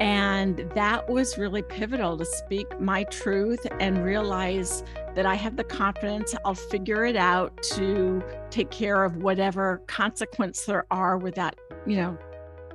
And 0.00 0.58
that 0.76 1.08
was 1.08 1.38
really 1.38 1.62
pivotal 1.62 2.16
to 2.18 2.24
speak 2.24 2.80
my 2.80 3.02
truth 3.04 3.66
and 3.80 4.04
realize 4.04 4.84
that 5.16 5.26
I 5.26 5.34
have 5.34 5.56
the 5.56 5.64
confidence 5.64 6.36
I'll 6.44 6.54
figure 6.54 7.04
it 7.04 7.16
out 7.16 7.60
to 7.74 8.22
take 8.50 8.70
care 8.70 9.02
of 9.02 9.16
whatever 9.16 9.82
consequence 9.88 10.64
there 10.64 10.86
are 10.92 11.18
with 11.18 11.34
that, 11.34 11.58
you 11.84 11.96
know, 11.96 12.16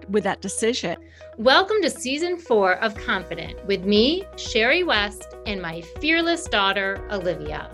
with 0.10 0.26
that 0.26 0.42
decision. 0.42 0.98
Welcome 1.38 1.82
to 1.84 1.90
season 1.90 2.38
four 2.38 2.74
of 2.80 2.94
Confident 2.96 3.66
with 3.66 3.86
me, 3.86 4.26
Sherry 4.36 4.84
West, 4.84 5.36
and 5.46 5.62
my 5.62 5.80
fearless 6.02 6.46
daughter, 6.46 7.08
Olivia. 7.10 7.70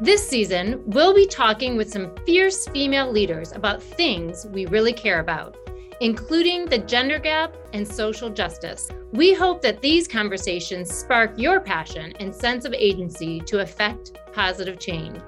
This 0.00 0.28
season, 0.28 0.82
we'll 0.86 1.14
be 1.14 1.26
talking 1.26 1.76
with 1.76 1.90
some 1.90 2.14
fierce 2.26 2.68
female 2.68 3.10
leaders 3.10 3.50
about 3.52 3.82
things 3.82 4.46
we 4.46 4.66
really 4.66 4.92
care 4.92 5.18
about 5.18 5.63
including 6.00 6.66
the 6.66 6.78
gender 6.78 7.18
gap 7.18 7.56
and 7.72 7.86
social 7.86 8.30
justice. 8.30 8.88
We 9.12 9.34
hope 9.34 9.62
that 9.62 9.80
these 9.80 10.08
conversations 10.08 10.92
spark 10.92 11.38
your 11.38 11.60
passion 11.60 12.12
and 12.20 12.34
sense 12.34 12.64
of 12.64 12.74
agency 12.74 13.40
to 13.40 13.60
affect 13.60 14.18
positive 14.32 14.78
change. 14.78 15.20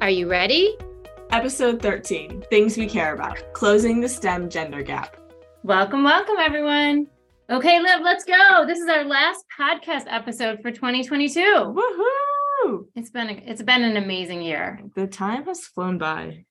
Are 0.00 0.10
you 0.10 0.28
ready? 0.30 0.76
Episode 1.30 1.80
13 1.80 2.44
Things 2.50 2.76
We 2.76 2.86
Care 2.86 3.14
About 3.14 3.52
Closing 3.52 4.00
the 4.00 4.08
STEM 4.08 4.48
Gender 4.50 4.82
Gap. 4.82 5.16
Welcome, 5.62 6.04
welcome, 6.04 6.36
everyone. 6.38 7.06
Okay, 7.50 7.80
Liv, 7.80 8.00
let's 8.02 8.24
go. 8.24 8.64
This 8.66 8.78
is 8.78 8.88
our 8.88 9.04
last 9.04 9.44
podcast 9.58 10.04
episode 10.06 10.60
for 10.62 10.70
2022. 10.70 11.40
Woohoo! 11.40 12.86
It's 12.94 13.10
been 13.10 13.28
a, 13.28 13.32
it's 13.44 13.62
been 13.62 13.82
an 13.82 13.96
amazing 13.96 14.42
year. 14.42 14.80
The 14.94 15.06
time 15.06 15.44
has 15.44 15.66
flown 15.66 15.98
by 15.98 16.46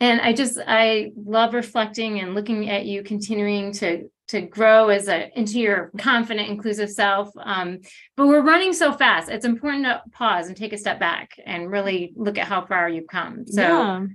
and 0.00 0.20
i 0.20 0.32
just 0.32 0.58
i 0.66 1.10
love 1.16 1.54
reflecting 1.54 2.20
and 2.20 2.34
looking 2.34 2.68
at 2.70 2.86
you 2.86 3.02
continuing 3.02 3.72
to 3.72 4.08
to 4.28 4.42
grow 4.42 4.88
as 4.90 5.08
a 5.08 5.30
into 5.38 5.58
your 5.58 5.90
confident 5.98 6.48
inclusive 6.48 6.90
self 6.90 7.30
um, 7.40 7.78
but 8.16 8.26
we're 8.26 8.42
running 8.42 8.72
so 8.72 8.92
fast 8.92 9.30
it's 9.30 9.44
important 9.44 9.84
to 9.84 10.02
pause 10.12 10.48
and 10.48 10.56
take 10.56 10.72
a 10.72 10.78
step 10.78 11.00
back 11.00 11.32
and 11.44 11.70
really 11.70 12.12
look 12.14 12.38
at 12.38 12.46
how 12.46 12.64
far 12.64 12.88
you've 12.88 13.08
come 13.08 13.46
so 13.46 13.62
yeah. 13.62 14.06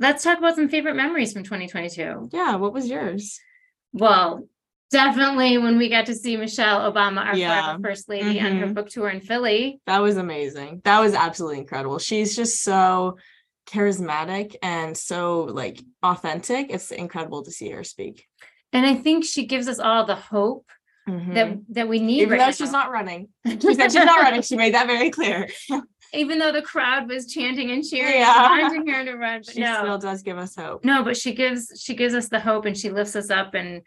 let's 0.00 0.22
talk 0.22 0.38
about 0.38 0.54
some 0.54 0.68
favorite 0.68 0.96
memories 0.96 1.32
from 1.32 1.42
2022 1.42 2.28
yeah 2.32 2.56
what 2.56 2.72
was 2.72 2.88
yours 2.88 3.40
well 3.92 4.46
definitely 4.90 5.58
when 5.58 5.78
we 5.78 5.88
got 5.88 6.06
to 6.06 6.14
see 6.14 6.36
michelle 6.36 6.90
obama 6.92 7.24
our 7.24 7.36
yeah. 7.36 7.76
first 7.82 8.08
lady 8.08 8.36
mm-hmm. 8.36 8.46
on 8.46 8.56
her 8.58 8.64
mm-hmm. 8.66 8.74
book 8.74 8.88
tour 8.88 9.08
in 9.08 9.20
philly 9.20 9.80
that 9.86 10.02
was 10.02 10.18
amazing 10.18 10.80
that 10.84 11.00
was 11.00 11.14
absolutely 11.14 11.58
incredible 11.58 11.98
she's 11.98 12.36
just 12.36 12.62
so 12.62 13.16
charismatic 13.68 14.56
and 14.62 14.96
so 14.96 15.42
like 15.42 15.82
authentic. 16.02 16.70
It's 16.70 16.90
incredible 16.90 17.44
to 17.44 17.50
see 17.50 17.70
her 17.70 17.84
speak. 17.84 18.26
And 18.72 18.84
I 18.84 18.94
think 18.94 19.24
she 19.24 19.46
gives 19.46 19.68
us 19.68 19.78
all 19.78 20.04
the 20.04 20.14
hope 20.14 20.66
mm-hmm. 21.08 21.34
that 21.34 21.58
that 21.70 21.88
we 21.88 22.00
need. 22.00 22.22
Even 22.22 22.32
right 22.32 22.38
though 22.38 22.44
now. 22.46 22.50
she's 22.52 22.72
not 22.72 22.90
running, 22.90 23.28
she 23.46 23.74
said 23.74 23.92
she's 23.92 23.94
not 23.94 24.20
running. 24.20 24.42
She 24.42 24.56
made 24.56 24.74
that 24.74 24.86
very 24.86 25.10
clear. 25.10 25.48
Even 26.14 26.38
though 26.38 26.52
the 26.52 26.62
crowd 26.62 27.06
was 27.06 27.30
chanting 27.30 27.70
and 27.70 27.84
cheering, 27.84 28.14
yeah. 28.14 28.58
wanting 28.58 28.86
her 28.86 29.04
to 29.04 29.12
run, 29.14 29.42
but 29.44 29.54
she 29.54 29.60
no. 29.60 29.80
still 29.82 29.98
does 29.98 30.22
give 30.22 30.38
us 30.38 30.56
hope. 30.56 30.82
No, 30.82 31.02
but 31.04 31.18
she 31.18 31.34
gives 31.34 31.70
she 31.78 31.94
gives 31.94 32.14
us 32.14 32.30
the 32.30 32.40
hope, 32.40 32.64
and 32.64 32.76
she 32.76 32.88
lifts 32.88 33.14
us 33.14 33.30
up, 33.30 33.54
and 33.54 33.82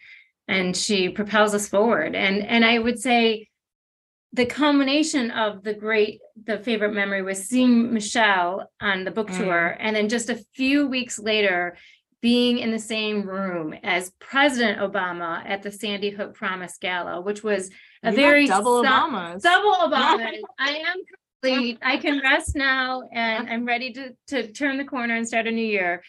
and 0.47 0.77
she 0.77 1.09
propels 1.09 1.55
us 1.55 1.67
forward. 1.67 2.15
And 2.15 2.45
and 2.45 2.63
I 2.63 2.77
would 2.77 2.99
say 2.99 3.47
the 4.33 4.45
culmination 4.45 5.31
of 5.31 5.63
the 5.63 5.73
great 5.73 6.19
the 6.45 6.59
favorite 6.59 6.93
memory 6.93 7.21
was 7.21 7.47
seeing 7.47 7.93
michelle 7.93 8.69
on 8.79 9.03
the 9.03 9.11
book 9.11 9.29
mm. 9.29 9.37
tour 9.37 9.77
and 9.79 9.95
then 9.95 10.09
just 10.09 10.29
a 10.29 10.43
few 10.55 10.87
weeks 10.87 11.19
later 11.19 11.75
being 12.21 12.59
in 12.59 12.71
the 12.71 12.79
same 12.79 13.23
room 13.23 13.73
as 13.83 14.11
president 14.19 14.79
obama 14.79 15.41
at 15.45 15.63
the 15.63 15.71
sandy 15.71 16.09
hook 16.09 16.33
promise 16.33 16.77
gala 16.79 17.21
which 17.21 17.43
was 17.43 17.69
a 18.03 18.11
you 18.11 18.15
very 18.15 18.47
double 18.47 18.83
obamas. 18.83 19.41
double 19.41 19.73
obamas 19.73 20.37
i 20.59 20.71
am 20.71 20.97
complete. 21.41 21.77
I 21.81 21.97
can 21.97 22.21
rest 22.21 22.55
now 22.55 23.03
and 23.11 23.49
i'm 23.49 23.65
ready 23.65 23.91
to 23.93 24.15
to 24.27 24.51
turn 24.51 24.77
the 24.77 24.85
corner 24.85 25.15
and 25.15 25.27
start 25.27 25.47
a 25.47 25.51
new 25.51 25.65
year. 25.65 26.03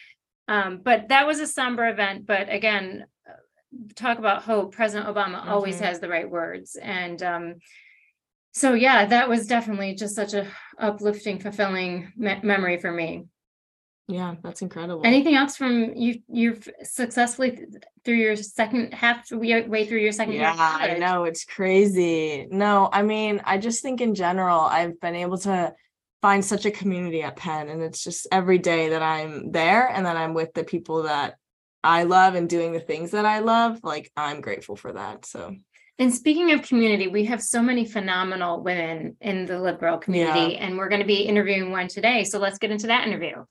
Um, 0.47 0.81
but 0.83 1.07
that 1.07 1.25
was 1.25 1.39
a 1.39 1.47
somber 1.47 1.87
event 1.87 2.25
but 2.25 2.51
again 2.51 3.05
talk 3.95 4.19
about 4.19 4.43
hope. 4.43 4.75
President 4.75 5.13
obama 5.13 5.39
mm-hmm. 5.39 5.49
always 5.49 5.79
has 5.79 5.99
the 5.99 6.09
right 6.09 6.29
words 6.29 6.75
and 6.75 7.23
um, 7.23 7.55
so 8.53 8.73
yeah 8.73 9.05
that 9.05 9.29
was 9.29 9.47
definitely 9.47 9.95
just 9.95 10.15
such 10.15 10.33
a 10.33 10.47
uplifting 10.77 11.39
fulfilling 11.39 12.11
me- 12.15 12.39
memory 12.43 12.79
for 12.79 12.91
me. 12.91 13.25
Yeah 14.07 14.35
that's 14.43 14.61
incredible. 14.61 15.01
Anything 15.05 15.35
else 15.35 15.55
from 15.55 15.93
you 15.95 16.19
you've 16.27 16.67
successfully 16.83 17.51
th- 17.51 17.69
through 18.03 18.15
your 18.15 18.35
second 18.35 18.93
half 18.93 19.31
way 19.31 19.85
through 19.85 19.99
your 19.99 20.11
second 20.11 20.33
yeah 20.33 20.53
i 20.57 20.97
know 20.97 21.23
it's 21.23 21.45
crazy. 21.45 22.47
No 22.51 22.89
i 22.91 23.01
mean 23.01 23.41
i 23.45 23.57
just 23.57 23.81
think 23.81 24.01
in 24.01 24.13
general 24.13 24.59
i've 24.61 24.99
been 24.99 25.15
able 25.15 25.37
to 25.39 25.73
find 26.23 26.43
such 26.43 26.65
a 26.65 26.71
community 26.71 27.21
at 27.21 27.35
penn 27.35 27.67
and 27.67 27.81
it's 27.83 28.01
just 28.01 28.27
every 28.31 28.57
day 28.57 28.89
that 28.89 29.01
i'm 29.01 29.51
there 29.51 29.89
and 29.89 30.05
that 30.05 30.15
i'm 30.15 30.33
with 30.33 30.53
the 30.53 30.63
people 30.63 31.03
that 31.03 31.35
i 31.83 32.03
love 32.03 32.35
and 32.35 32.49
doing 32.49 32.71
the 32.71 32.79
things 32.79 33.11
that 33.11 33.25
i 33.25 33.39
love 33.39 33.79
like 33.83 34.09
i'm 34.15 34.39
grateful 34.39 34.77
for 34.77 34.93
that 34.93 35.25
so 35.25 35.53
and 35.99 36.13
speaking 36.13 36.51
of 36.51 36.63
community, 36.63 37.07
we 37.07 37.25
have 37.25 37.41
so 37.41 37.61
many 37.61 37.85
phenomenal 37.85 38.61
women 38.61 39.15
in 39.21 39.45
the 39.45 39.59
Live 39.59 39.79
Girl 39.79 39.97
community, 39.97 40.53
yeah. 40.53 40.65
and 40.65 40.77
we're 40.77 40.89
going 40.89 41.01
to 41.01 41.07
be 41.07 41.21
interviewing 41.21 41.71
one 41.71 41.87
today. 41.87 42.23
So 42.23 42.39
let's 42.39 42.57
get 42.57 42.71
into 42.71 42.87
that 42.87 43.07
interview. 43.07 43.45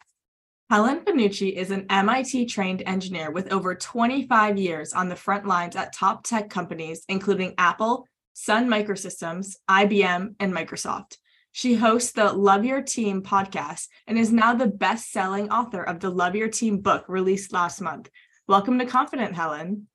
Helen 0.69 1.01
Panucci 1.01 1.53
is 1.53 1.71
an 1.71 1.87
MIT 1.91 2.47
trained 2.47 2.83
engineer 2.87 3.31
with 3.31 3.53
over 3.53 3.75
25 3.75 4.59
years 4.59 4.93
on 4.93 5.09
the 5.09 5.15
front 5.15 5.47
lines 5.47 5.77
at 5.77 5.93
top 5.93 6.25
tech 6.25 6.49
companies, 6.49 7.05
including 7.09 7.55
Apple, 7.59 8.07
Sun 8.33 8.69
Microsystems, 8.69 9.57
IBM, 9.69 10.35
and 10.41 10.53
Microsoft. 10.53 11.19
She 11.53 11.75
hosts 11.75 12.13
the 12.13 12.33
Love 12.33 12.65
Your 12.65 12.81
Team 12.81 13.23
podcast 13.23 13.87
and 14.07 14.19
is 14.19 14.33
now 14.33 14.55
the 14.55 14.67
best 14.67 15.13
selling 15.13 15.51
author 15.51 15.83
of 15.83 16.01
the 16.01 16.09
Love 16.09 16.35
Your 16.35 16.49
Team 16.49 16.79
book 16.79 17.05
released 17.07 17.53
last 17.53 17.83
month. 17.83 18.09
Welcome 18.49 18.79
to 18.79 18.87
Confident, 18.87 19.35
Helen. 19.35 19.87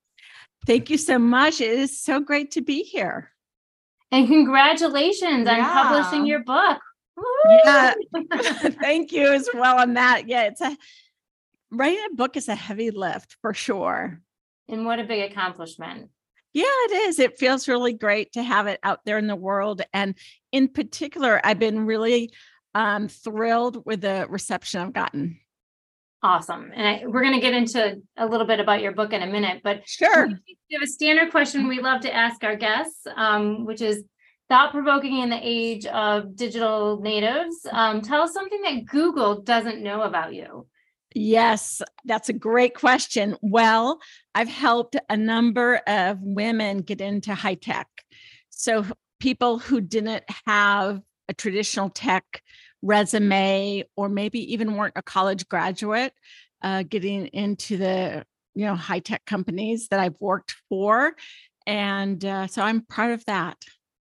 Thank 0.66 0.90
you 0.90 0.98
so 0.98 1.18
much. 1.18 1.62
It 1.62 1.72
is 1.72 2.02
so 2.02 2.20
great 2.20 2.52
to 2.52 2.62
be 2.62 2.84
here. 2.84 3.32
And 4.12 4.28
congratulations 4.28 5.46
yeah. 5.46 5.60
on 5.60 5.88
publishing 5.88 6.26
your 6.26 6.44
book. 6.44 6.80
Yeah. 7.66 7.94
Thank 8.82 9.12
you 9.12 9.34
as 9.34 9.50
well 9.54 9.80
on 9.80 9.94
that. 9.96 10.28
Yeah, 10.28 10.44
it's 10.44 10.62
a 10.62 10.76
writing 11.72 12.04
a 12.12 12.16
book 12.16 12.38
is 12.38 12.48
a 12.48 12.56
heavy 12.56 12.92
lift 12.92 13.38
for 13.42 13.54
sure. 13.54 14.22
And 14.70 14.86
what 14.86 15.00
a 15.00 15.04
big 15.04 15.32
accomplishment. 15.32 16.10
Yeah, 16.54 16.64
it 16.66 17.10
is. 17.10 17.20
It 17.20 17.38
feels 17.38 17.68
really 17.68 17.94
great 17.94 18.34
to 18.34 18.44
have 18.44 18.68
it 18.68 18.80
out 18.84 19.06
there 19.06 19.18
in 19.18 19.28
the 19.28 19.36
world. 19.36 19.82
And 19.94 20.16
in 20.52 20.70
particular, 20.70 21.40
I've 21.44 21.60
been 21.60 21.86
really 21.86 22.32
um, 22.74 23.08
thrilled 23.08 23.86
with 23.86 24.02
the 24.02 24.26
reception 24.30 24.82
I've 24.82 24.94
gotten. 24.94 25.40
Awesome. 26.24 26.72
And 26.74 26.88
I, 26.88 27.04
we're 27.06 27.22
going 27.22 27.36
to 27.36 27.40
get 27.40 27.54
into 27.54 28.02
a 28.18 28.26
little 28.26 28.48
bit 28.48 28.60
about 28.60 28.82
your 28.82 28.92
book 28.92 29.14
in 29.14 29.22
a 29.22 29.28
minute, 29.28 29.62
but 29.64 29.88
sure. 29.88 30.28
We 30.28 30.76
have 30.76 30.82
a 30.82 30.88
standard 30.88 31.32
question 31.32 31.68
we 31.68 31.80
love 31.80 32.02
to 32.02 32.14
ask 32.14 32.44
our 32.44 32.56
guests, 32.56 33.06
um, 33.16 33.66
which 33.66 33.82
is 33.82 34.04
thought 34.50 34.72
provoking 34.72 35.20
in 35.20 35.30
the 35.30 35.40
age 35.42 35.86
of 35.86 36.36
digital 36.36 37.00
natives. 37.02 37.56
Um, 37.72 38.02
tell 38.02 38.24
us 38.24 38.34
something 38.34 38.62
that 38.64 38.86
Google 38.86 39.42
doesn't 39.42 39.84
know 39.84 40.02
about 40.02 40.34
you. 40.34 40.66
Yes, 41.14 41.82
that's 42.06 42.30
a 42.30 42.34
great 42.34 42.76
question. 42.76 43.38
Well, 43.42 44.00
I've 44.36 44.50
helped 44.50 44.96
a 45.10 45.18
number 45.18 45.82
of 45.88 46.20
women 46.22 46.80
get 46.80 47.02
into 47.02 47.34
high 47.34 47.56
tech. 47.56 47.88
So, 48.50 48.86
people 49.20 49.58
who 49.58 49.82
didn't 49.82 50.24
have 50.46 51.02
a 51.28 51.34
traditional 51.34 51.90
tech 51.90 52.44
resume 52.82 53.84
or 53.96 54.10
maybe 54.10 54.54
even 54.54 54.76
weren't 54.76 54.94
a 54.96 55.02
college 55.02 55.48
graduate 55.48 56.14
uh, 56.62 56.84
getting 56.84 57.28
into 57.28 57.78
the 57.78 58.26
you 58.56 58.66
know 58.66 58.76
high 58.76 59.00
tech 59.00 59.24
companies 59.26 59.88
that 59.90 60.00
i've 60.00 60.20
worked 60.20 60.56
for 60.70 61.14
and 61.66 62.24
uh, 62.26 62.48
so 62.48 62.62
i'm 62.62 62.82
proud 62.82 63.12
of 63.12 63.24
that 63.26 63.58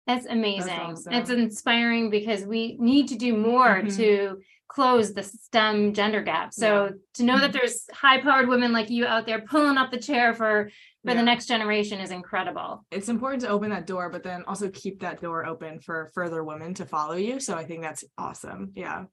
that's 0.06 0.26
amazing 0.26 0.66
that's 0.66 1.00
awesome. 1.00 1.12
it's 1.12 1.30
inspiring 1.30 2.10
because 2.10 2.44
we 2.44 2.76
need 2.78 3.08
to 3.08 3.16
do 3.16 3.36
more 3.36 3.82
mm-hmm. 3.82 3.96
to 3.96 4.38
close 4.70 5.12
the 5.12 5.22
STEM 5.22 5.92
gender 5.92 6.22
gap. 6.22 6.54
So 6.54 6.84
yeah. 6.84 6.90
to 7.14 7.22
know 7.24 7.38
that 7.38 7.50
mm-hmm. 7.50 7.58
there's 7.58 7.86
high 7.92 8.20
powered 8.20 8.48
women 8.48 8.72
like 8.72 8.88
you 8.88 9.04
out 9.04 9.26
there 9.26 9.40
pulling 9.40 9.76
up 9.76 9.90
the 9.90 9.98
chair 9.98 10.32
for 10.32 10.70
for 11.04 11.12
yeah. 11.12 11.16
the 11.16 11.22
next 11.22 11.46
generation 11.46 11.98
is 11.98 12.10
incredible. 12.10 12.84
It's 12.90 13.08
important 13.08 13.42
to 13.42 13.48
open 13.48 13.70
that 13.70 13.86
door, 13.86 14.10
but 14.10 14.22
then 14.22 14.44
also 14.46 14.68
keep 14.68 15.00
that 15.00 15.20
door 15.20 15.46
open 15.46 15.80
for 15.80 16.10
further 16.14 16.44
women 16.44 16.74
to 16.74 16.84
follow 16.84 17.14
you. 17.14 17.40
So 17.40 17.56
I 17.56 17.64
think 17.64 17.82
that's 17.82 18.04
awesome. 18.18 18.72
Yeah. 18.76 19.04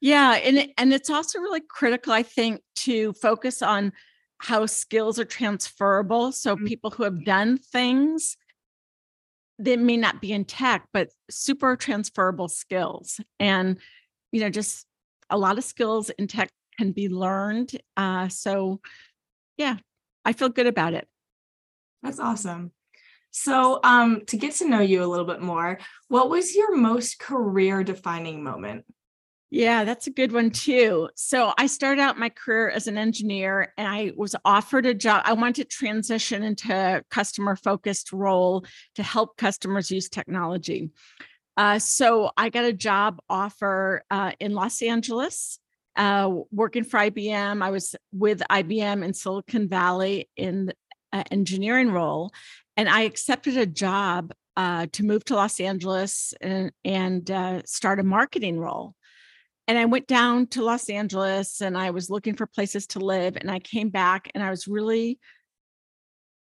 Yeah, 0.00 0.32
and 0.32 0.68
and 0.76 0.92
it's 0.92 1.10
also 1.10 1.38
really 1.38 1.60
critical 1.60 2.12
I 2.12 2.24
think 2.24 2.60
to 2.76 3.12
focus 3.14 3.62
on 3.62 3.92
how 4.38 4.66
skills 4.66 5.20
are 5.20 5.24
transferable 5.24 6.32
so 6.32 6.56
mm-hmm. 6.56 6.66
people 6.66 6.90
who 6.90 7.04
have 7.04 7.24
done 7.24 7.56
things 7.56 8.36
that 9.60 9.78
may 9.78 9.96
not 9.96 10.20
be 10.20 10.32
in 10.32 10.44
tech 10.44 10.88
but 10.92 11.10
super 11.30 11.76
transferable 11.76 12.48
skills 12.48 13.20
and 13.38 13.78
you 14.32 14.40
know, 14.40 14.50
just 14.50 14.86
a 15.30 15.38
lot 15.38 15.58
of 15.58 15.64
skills 15.64 16.10
in 16.10 16.26
tech 16.26 16.50
can 16.78 16.92
be 16.92 17.08
learned. 17.08 17.70
Uh, 17.96 18.28
so, 18.28 18.80
yeah, 19.56 19.76
I 20.24 20.32
feel 20.32 20.48
good 20.48 20.66
about 20.66 20.94
it. 20.94 21.06
That's 22.02 22.18
awesome. 22.18 22.72
So, 23.30 23.80
um, 23.82 24.22
to 24.26 24.36
get 24.36 24.54
to 24.56 24.68
know 24.68 24.80
you 24.80 25.02
a 25.02 25.06
little 25.06 25.24
bit 25.24 25.40
more, 25.40 25.78
what 26.08 26.28
was 26.28 26.54
your 26.54 26.76
most 26.76 27.18
career 27.18 27.82
defining 27.84 28.42
moment? 28.42 28.84
Yeah, 29.54 29.84
that's 29.84 30.06
a 30.06 30.10
good 30.10 30.32
one 30.32 30.50
too. 30.50 31.10
So 31.14 31.52
I 31.58 31.66
started 31.66 32.00
out 32.00 32.18
my 32.18 32.30
career 32.30 32.70
as 32.70 32.86
an 32.86 32.96
engineer 32.96 33.74
and 33.76 33.86
I 33.86 34.12
was 34.16 34.34
offered 34.46 34.86
a 34.86 34.94
job. 34.94 35.24
I 35.26 35.34
wanted 35.34 35.56
to 35.56 35.64
transition 35.64 36.42
into 36.42 36.74
a 36.74 37.02
customer 37.10 37.54
focused 37.56 38.14
role 38.14 38.64
to 38.94 39.02
help 39.02 39.36
customers 39.36 39.90
use 39.90 40.08
technology. 40.08 40.90
Uh, 41.56 41.78
so 41.78 42.30
I 42.36 42.48
got 42.48 42.64
a 42.64 42.72
job 42.72 43.20
offer 43.28 44.04
uh, 44.10 44.32
in 44.40 44.54
Los 44.54 44.80
Angeles, 44.82 45.58
uh, 45.96 46.30
working 46.50 46.84
for 46.84 46.98
IBM. 46.98 47.62
I 47.62 47.70
was 47.70 47.94
with 48.12 48.42
IBM 48.50 49.04
in 49.04 49.12
Silicon 49.12 49.68
Valley 49.68 50.28
in 50.36 50.66
the 50.66 50.74
engineering 51.30 51.90
role, 51.90 52.32
and 52.76 52.88
I 52.88 53.02
accepted 53.02 53.56
a 53.56 53.66
job 53.66 54.32
uh, 54.56 54.86
to 54.92 55.04
move 55.04 55.24
to 55.26 55.34
Los 55.34 55.60
Angeles 55.60 56.34
and, 56.40 56.72
and 56.84 57.30
uh, 57.30 57.62
start 57.64 58.00
a 58.00 58.02
marketing 58.02 58.58
role 58.58 58.94
and 59.68 59.78
I 59.78 59.84
went 59.84 60.06
down 60.06 60.48
to 60.48 60.62
Los 60.62 60.90
Angeles 60.90 61.60
and 61.60 61.78
I 61.78 61.90
was 61.90 62.10
looking 62.10 62.34
for 62.34 62.46
places 62.46 62.86
to 62.88 62.98
live. 62.98 63.36
And 63.36 63.50
I 63.50 63.60
came 63.60 63.90
back 63.90 64.30
and 64.34 64.42
I 64.42 64.50
was 64.50 64.66
really 64.66 65.18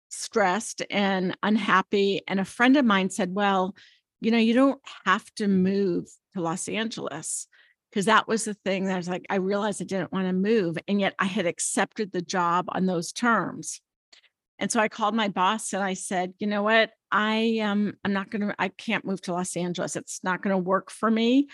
stressed 0.09 0.83
and 0.91 1.37
unhappy. 1.43 2.23
And 2.27 2.41
a 2.41 2.45
friend 2.45 2.77
of 2.77 2.85
mine 2.85 3.11
said, 3.11 3.35
Well, 3.35 3.75
you 4.25 4.31
know, 4.31 4.39
you 4.39 4.55
don't 4.55 4.81
have 5.05 5.25
to 5.37 5.49
move 5.49 6.07
to 6.35 6.41
Los 6.41 6.69
Angeles. 6.69 7.47
Because 7.91 8.07
that 8.07 8.27
was 8.27 8.45
the 8.45 8.55
thing 8.55 8.87
that 8.87 8.95
I 8.95 8.97
was 8.97 9.09
like, 9.09 9.25
I 9.31 9.37
realized 9.37 9.81
I 9.81 9.85
didn't 9.85 10.13
want 10.13 10.27
to 10.27 10.33
move. 10.33 10.77
And 10.89 11.01
yet 11.01 11.15
I 11.21 11.27
had 11.27 11.47
accepted 11.47 12.11
the 12.11 12.23
job 12.23 12.65
on 12.71 12.87
those 12.87 13.13
terms. 13.13 13.81
And 14.59 14.71
so 14.71 14.81
I 14.81 14.89
called 14.89 15.15
my 15.15 15.29
boss 15.29 15.73
and 15.73 15.83
I 15.83 15.95
said, 15.95 16.35
you 16.41 16.49
know 16.49 16.65
what? 16.65 16.91
I 17.13 17.61
um 17.61 17.95
I'm 18.05 18.13
not 18.13 18.31
gonna, 18.31 18.53
I 18.59 18.69
can't 18.69 19.05
move 19.05 19.21
to 19.23 19.33
Los 19.33 19.57
Angeles. 19.57 19.95
It's 19.95 20.25
not 20.25 20.43
gonna 20.43 20.59
work 20.59 20.91
for 20.91 21.09
me 21.09 21.47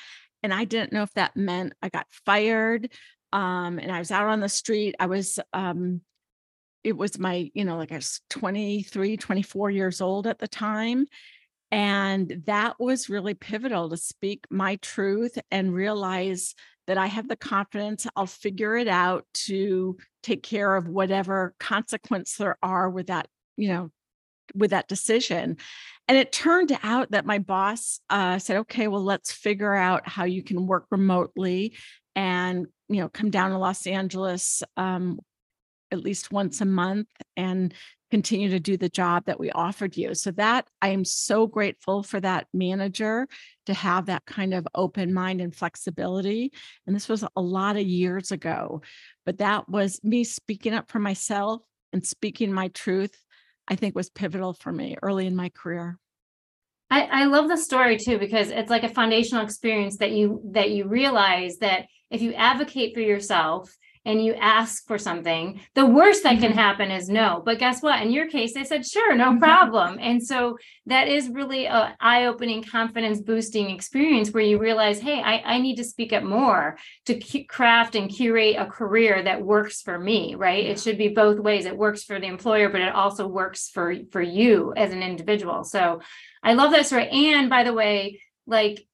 and 0.43 0.55
I 0.55 0.65
didn't 0.65 0.93
know 0.93 1.03
if 1.03 1.13
that 1.15 1.37
meant 1.37 1.75
I 1.83 1.89
got 1.89 2.07
fired. 2.25 2.91
Um, 3.33 3.79
and 3.79 3.93
I 3.93 3.99
was 3.99 4.11
out 4.11 4.27
on 4.27 4.41
the 4.41 4.49
street. 4.49 4.97
I 4.99 5.07
was, 5.07 5.39
um, 5.53 6.01
it 6.83 6.97
was 6.97 7.19
my, 7.19 7.51
you 7.55 7.65
know, 7.65 7.77
like 7.77 7.93
I 7.93 7.97
was 7.97 8.21
23, 8.31 9.17
24 9.17 9.71
years 9.71 10.01
old 10.01 10.27
at 10.27 10.39
the 10.39 10.49
time. 10.49 11.07
And 11.73 12.43
that 12.47 12.81
was 12.81 13.09
really 13.09 13.35
pivotal 13.35 13.91
to 13.91 13.97
speak 13.97 14.47
my 14.51 14.77
truth 14.77 15.39
and 15.51 15.75
realize 15.75 16.55
that 16.87 16.99
I 16.99 17.07
have 17.07 17.29
the 17.29 17.37
confidence 17.37 18.07
I'll 18.17 18.27
figure 18.27 18.77
it 18.77 18.89
out 18.89 19.25
to 19.47 19.97
take 20.23 20.43
care 20.43 20.75
of 20.75 20.89
whatever 20.89 21.55
consequence 21.61 22.37
there 22.37 22.59
are 22.63 22.91
with 22.91 23.07
that, 23.07 23.29
you 23.57 23.69
know, 23.69 23.91
with 24.55 24.71
that 24.71 24.89
decision. 24.89 25.57
And 26.09 26.19
it 26.19 26.33
turned 26.33 26.77
out 26.83 27.13
that 27.13 27.27
my 27.27 27.39
boss 27.39 28.01
uh, 28.11 28.41
said, 28.41 28.57
okay, 28.59 28.89
well, 28.89 29.05
let's 29.05 29.31
figure 29.31 29.75
out 29.75 30.09
how 30.09 30.25
you 30.25 30.43
can 30.43 30.67
work 30.67 30.87
remotely 30.91 31.77
and, 32.17 32.67
you 32.89 32.97
know, 32.97 33.09
come 33.09 33.31
down 33.31 33.51
to 33.51 33.59
Los 33.59 33.87
Angeles 33.87 34.65
um, 34.77 35.21
at 35.91 36.01
least 36.01 36.33
once 36.33 36.61
a 36.61 36.65
month 36.65 37.09
and 37.37 37.75
continue 38.11 38.51
to 38.51 38.59
do 38.59 38.77
the 38.77 38.89
job 38.89 39.25
that 39.27 39.39
we 39.39 39.51
offered 39.53 39.97
you. 39.97 40.15
So 40.15 40.33
that 40.33 40.67
I 40.83 40.89
am 40.89 41.05
so 41.05 41.47
grateful 41.47 42.03
for 42.03 42.21
that 42.21 42.49
manager 42.53 43.29
to 43.67 43.75
have 43.75 44.07
that 44.07 44.27
kind 44.27 44.53
of 44.53 44.67
open 44.75 45.15
mind 45.15 45.41
and 45.41 45.55
flexibility. 45.55 46.53
And 46.87 46.97
this 46.97 47.09
was 47.09 47.25
a 47.37 47.41
lot 47.41 47.77
of 47.77 47.83
years 47.83 48.33
ago, 48.33 48.83
but 49.25 49.39
that 49.39 49.69
was 49.69 50.01
me 50.03 50.25
speaking 50.25 50.75
up 50.75 50.91
for 50.91 50.99
myself 50.99 51.63
and 51.93 52.05
speaking 52.05 52.53
my 52.53 52.69
truth 52.69 53.17
I 53.71 53.77
think 53.77 53.95
was 53.95 54.11
pivotal 54.11 54.53
for 54.53 54.73
me 54.73 54.97
early 55.01 55.27
in 55.27 55.37
my 55.37 55.49
career. 55.49 55.97
I, 56.91 57.03
I 57.03 57.25
love 57.27 57.49
the 57.49 57.57
story 57.57 57.97
too 57.97 58.19
because 58.19 58.51
it's 58.51 58.69
like 58.69 58.83
a 58.83 58.89
foundational 58.89 59.45
experience 59.45 59.99
that 59.99 60.11
you 60.11 60.43
that 60.51 60.71
you 60.71 60.89
realize 60.89 61.59
that 61.59 61.87
if 62.11 62.21
you 62.21 62.35
advocate 62.35 62.95
for 62.95 63.01
yourself 63.01 63.73
and 64.07 64.25
you 64.25 64.33
ask 64.35 64.87
for 64.87 64.97
something, 64.97 65.61
the 65.75 65.85
worst 65.85 66.23
that 66.23 66.39
can 66.39 66.51
mm-hmm. 66.51 66.59
happen 66.59 66.91
is 66.91 67.11
no. 67.11 67.43
But 67.45 67.59
guess 67.59 67.83
what? 67.83 68.01
In 68.01 68.11
your 68.11 68.29
case, 68.29 68.55
they 68.55 68.65
said, 68.65 68.87
sure, 68.87 69.15
no 69.15 69.31
mm-hmm. 69.31 69.39
problem. 69.39 69.99
And 70.01 70.23
so 70.23 70.57
that 70.87 71.07
is 71.07 71.29
really 71.29 71.67
a 71.67 71.95
eye-opening, 72.01 72.63
confidence 72.63 73.21
boosting 73.21 73.71
experience 73.71 74.31
where 74.31 74.43
you 74.43 74.59
realize, 74.59 75.01
hey, 75.01 75.21
I, 75.21 75.43
I 75.45 75.59
need 75.61 75.77
to 75.77 75.85
speak 75.85 76.15
up 76.15 76.23
more 76.23 76.79
to 77.07 77.45
craft 77.45 77.95
and 77.95 78.11
curate 78.11 78.57
a 78.59 78.65
career 78.65 79.23
that 79.23 79.43
works 79.43 79.83
for 79.83 79.99
me, 79.99 80.35
right? 80.35 80.65
It 80.65 80.81
should 80.81 80.97
be 80.97 81.09
both 81.09 81.39
ways. 81.39 81.67
It 81.67 81.77
works 81.77 82.03
for 82.03 82.19
the 82.19 82.27
employer, 82.27 82.71
but 82.71 82.81
it 82.81 82.95
also 82.95 83.27
works 83.27 83.69
for 83.69 83.95
for 84.11 84.23
you 84.23 84.73
as 84.77 84.93
an 84.93 85.03
individual. 85.03 85.65
So 85.65 86.01
I 86.43 86.55
love 86.55 86.71
that 86.73 86.87
story. 86.87 87.09
And 87.11 87.51
by 87.51 87.65
the 87.65 87.75
way, 87.75 88.23
like 88.47 88.87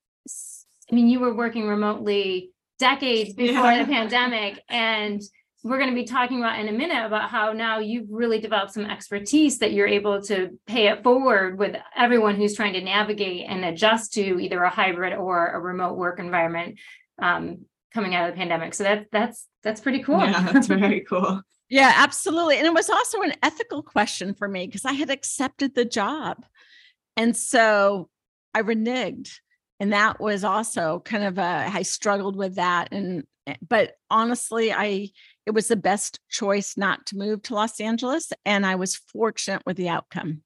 I 0.90 0.94
mean, 0.94 1.08
you 1.08 1.20
were 1.20 1.34
working 1.34 1.66
remotely 1.68 2.52
decades 2.78 3.34
before 3.34 3.72
yeah. 3.72 3.84
the 3.84 3.92
pandemic 3.92 4.62
and 4.68 5.22
we're 5.66 5.78
going 5.78 5.90
to 5.90 5.96
be 5.96 6.04
talking 6.04 6.38
about 6.38 6.60
in 6.60 6.68
a 6.68 6.72
minute 6.72 7.04
about 7.04 7.28
how 7.28 7.52
now 7.52 7.80
you've 7.80 8.06
really 8.08 8.38
developed 8.38 8.72
some 8.72 8.86
expertise 8.86 9.58
that 9.58 9.72
you're 9.72 9.86
able 9.86 10.22
to 10.22 10.58
pay 10.66 10.88
it 10.88 11.02
forward 11.02 11.58
with 11.58 11.76
everyone 11.96 12.36
who's 12.36 12.54
trying 12.54 12.74
to 12.74 12.80
navigate 12.80 13.46
and 13.48 13.64
adjust 13.64 14.12
to 14.12 14.38
either 14.38 14.62
a 14.62 14.70
hybrid 14.70 15.12
or 15.12 15.48
a 15.48 15.58
remote 15.58 15.96
work 15.96 16.20
environment 16.20 16.78
um, 17.20 17.64
coming 17.92 18.14
out 18.14 18.28
of 18.28 18.34
the 18.34 18.38
pandemic. 18.38 18.74
So 18.74 18.84
that's 18.84 19.06
that's 19.10 19.48
that's 19.62 19.80
pretty 19.80 20.02
cool. 20.02 20.20
Yeah, 20.20 20.52
that's 20.52 20.66
very 20.68 21.00
cool. 21.00 21.42
yeah, 21.68 21.92
absolutely. 21.96 22.58
And 22.58 22.66
it 22.66 22.74
was 22.74 22.88
also 22.88 23.22
an 23.22 23.32
ethical 23.42 23.82
question 23.82 24.34
for 24.34 24.46
me 24.46 24.66
because 24.66 24.84
I 24.84 24.92
had 24.92 25.10
accepted 25.10 25.74
the 25.74 25.84
job. 25.84 26.44
And 27.16 27.36
so 27.36 28.08
I 28.54 28.62
reneged 28.62 29.40
and 29.80 29.92
that 29.92 30.20
was 30.20 30.44
also 30.44 31.00
kind 31.04 31.24
of 31.24 31.38
a 31.38 31.70
i 31.72 31.82
struggled 31.82 32.36
with 32.36 32.56
that 32.56 32.88
and 32.92 33.24
eh, 33.46 33.54
but 33.66 33.94
honestly 34.10 34.72
i 34.72 35.08
it 35.44 35.52
was 35.52 35.68
the 35.68 35.76
best 35.76 36.20
choice 36.28 36.76
not 36.76 37.06
to 37.06 37.16
move 37.16 37.42
to 37.42 37.54
los 37.54 37.80
angeles 37.80 38.32
and 38.44 38.66
i 38.66 38.74
was 38.74 38.96
fortunate 38.96 39.62
with 39.66 39.76
the 39.76 39.88
outcome. 39.88 40.42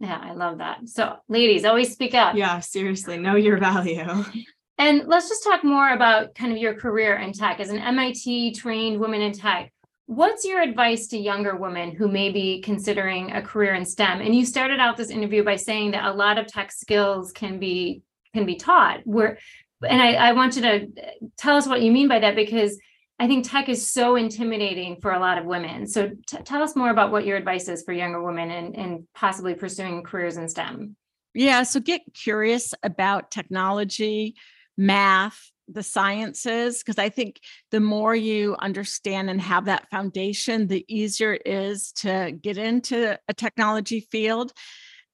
Yeah 0.00 0.20
i 0.22 0.32
love 0.32 0.58
that. 0.58 0.88
So 0.88 1.16
ladies 1.28 1.64
always 1.64 1.92
speak 1.92 2.14
up. 2.14 2.36
Yeah 2.36 2.60
seriously 2.60 3.18
know 3.18 3.36
your 3.36 3.58
value. 3.58 4.24
And 4.80 5.08
let's 5.08 5.28
just 5.28 5.42
talk 5.42 5.64
more 5.64 5.92
about 5.92 6.36
kind 6.36 6.52
of 6.52 6.58
your 6.58 6.72
career 6.72 7.16
in 7.16 7.32
tech. 7.32 7.58
As 7.58 7.70
an 7.70 7.80
mit 7.96 8.54
trained 8.54 9.00
woman 9.00 9.20
in 9.22 9.32
tech 9.32 9.72
What's 10.08 10.42
your 10.42 10.62
advice 10.62 11.06
to 11.08 11.18
younger 11.18 11.54
women 11.54 11.94
who 11.94 12.08
may 12.08 12.30
be 12.30 12.62
considering 12.62 13.32
a 13.32 13.42
career 13.42 13.74
in 13.74 13.84
STEM? 13.84 14.22
And 14.22 14.34
you 14.34 14.46
started 14.46 14.80
out 14.80 14.96
this 14.96 15.10
interview 15.10 15.44
by 15.44 15.56
saying 15.56 15.90
that 15.90 16.06
a 16.06 16.14
lot 16.14 16.38
of 16.38 16.46
tech 16.46 16.72
skills 16.72 17.30
can 17.30 17.58
be 17.58 18.00
can 18.34 18.46
be 18.46 18.56
taught 18.56 19.00
where 19.04 19.38
and 19.86 20.02
I, 20.02 20.14
I 20.14 20.32
want 20.32 20.56
you 20.56 20.62
to 20.62 20.88
tell 21.36 21.56
us 21.56 21.66
what 21.66 21.82
you 21.82 21.92
mean 21.92 22.08
by 22.08 22.18
that 22.18 22.34
because 22.34 22.78
I 23.20 23.26
think 23.26 23.48
tech 23.48 23.68
is 23.68 23.90
so 23.90 24.16
intimidating 24.16 25.00
for 25.00 25.12
a 25.12 25.18
lot 25.18 25.38
of 25.38 25.44
women. 25.44 25.86
So 25.86 26.10
t- 26.26 26.38
tell 26.44 26.62
us 26.62 26.76
more 26.76 26.90
about 26.90 27.10
what 27.10 27.26
your 27.26 27.36
advice 27.36 27.68
is 27.68 27.82
for 27.82 27.92
younger 27.92 28.22
women 28.22 28.50
and, 28.50 28.76
and 28.76 29.08
possibly 29.14 29.54
pursuing 29.54 30.02
careers 30.02 30.36
in 30.36 30.48
STEM. 30.48 30.96
Yeah, 31.34 31.64
so 31.64 31.80
get 31.80 32.02
curious 32.14 32.74
about 32.82 33.30
technology, 33.30 34.36
math, 34.76 35.50
the 35.68 35.82
sciences, 35.82 36.78
because 36.78 36.98
I 36.98 37.08
think 37.08 37.40
the 37.70 37.80
more 37.80 38.14
you 38.14 38.56
understand 38.58 39.28
and 39.28 39.40
have 39.40 39.66
that 39.66 39.90
foundation, 39.90 40.66
the 40.66 40.84
easier 40.88 41.34
it 41.34 41.42
is 41.44 41.92
to 41.96 42.32
get 42.40 42.56
into 42.56 43.18
a 43.28 43.34
technology 43.34 44.00
field. 44.00 44.52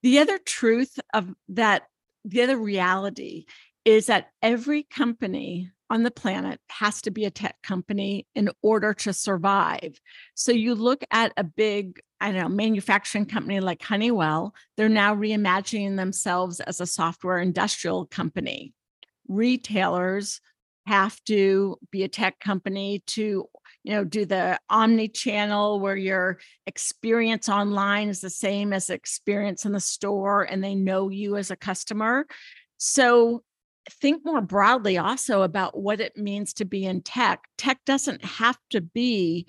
The 0.03 0.21
other 0.21 0.39
truth 0.39 1.01
of 1.13 1.35
that 1.49 1.85
the 2.25 2.43
other 2.43 2.57
reality 2.57 3.45
is 3.85 4.07
that 4.07 4.31
every 4.43 4.83
company 4.83 5.71
on 5.91 6.03
the 6.03 6.11
planet 6.11 6.59
has 6.71 7.03
to 7.03 7.11
be 7.11 7.25
a 7.25 7.31
tech 7.31 7.57
company 7.63 8.27
in 8.35 8.51
order 8.63 8.95
to 8.95 9.13
survive. 9.13 10.01
So 10.35 10.51
you 10.51 10.75
look 10.75 11.05
at 11.11 11.33
a 11.37 11.45
big, 11.45 12.01
I 12.21 12.33
don't 12.33 12.41
know, 12.41 12.49
manufacturing 12.49 13.27
company 13.27 13.61
like 13.61 13.83
Honeywell, 13.83 14.55
they're 14.77 14.89
now 14.89 15.15
reimagining 15.15 15.97
themselves 15.97 16.61
as 16.61 16.81
a 16.81 16.87
software 16.87 17.39
industrial 17.39 18.07
company. 18.07 18.73
Retailers 19.29 20.41
have 20.87 21.23
to 21.25 21.79
be 21.91 22.03
a 22.03 22.09
tech 22.09 22.39
company 22.41 23.03
to 23.07 23.49
you 23.83 23.93
know 23.93 24.05
do 24.05 24.25
the 24.25 24.59
omni 24.69 25.09
channel 25.09 25.81
where 25.81 25.97
your 25.97 26.39
experience 26.67 27.49
online 27.49 28.09
is 28.09 28.21
the 28.21 28.31
same 28.31 28.73
as 28.73 28.91
experience 28.91 29.65
in 29.65 29.73
the 29.73 29.81
store 29.81 30.43
and 30.43 30.63
they 30.63 30.75
know 30.75 31.09
you 31.09 31.37
as 31.37 31.51
a 31.51 31.57
customer 31.57 32.27
so 32.77 33.43
think 33.91 34.25
more 34.25 34.41
broadly 34.41 34.97
also 34.97 35.43
about 35.43 35.79
what 35.79 36.01
it 36.01 36.17
means 36.17 36.55
to 36.55 36.65
be 36.65 36.85
in 36.87 37.03
tech 37.03 37.45
tech 37.59 37.79
doesn't 37.85 38.25
have 38.25 38.59
to 38.71 38.81
be 38.81 39.47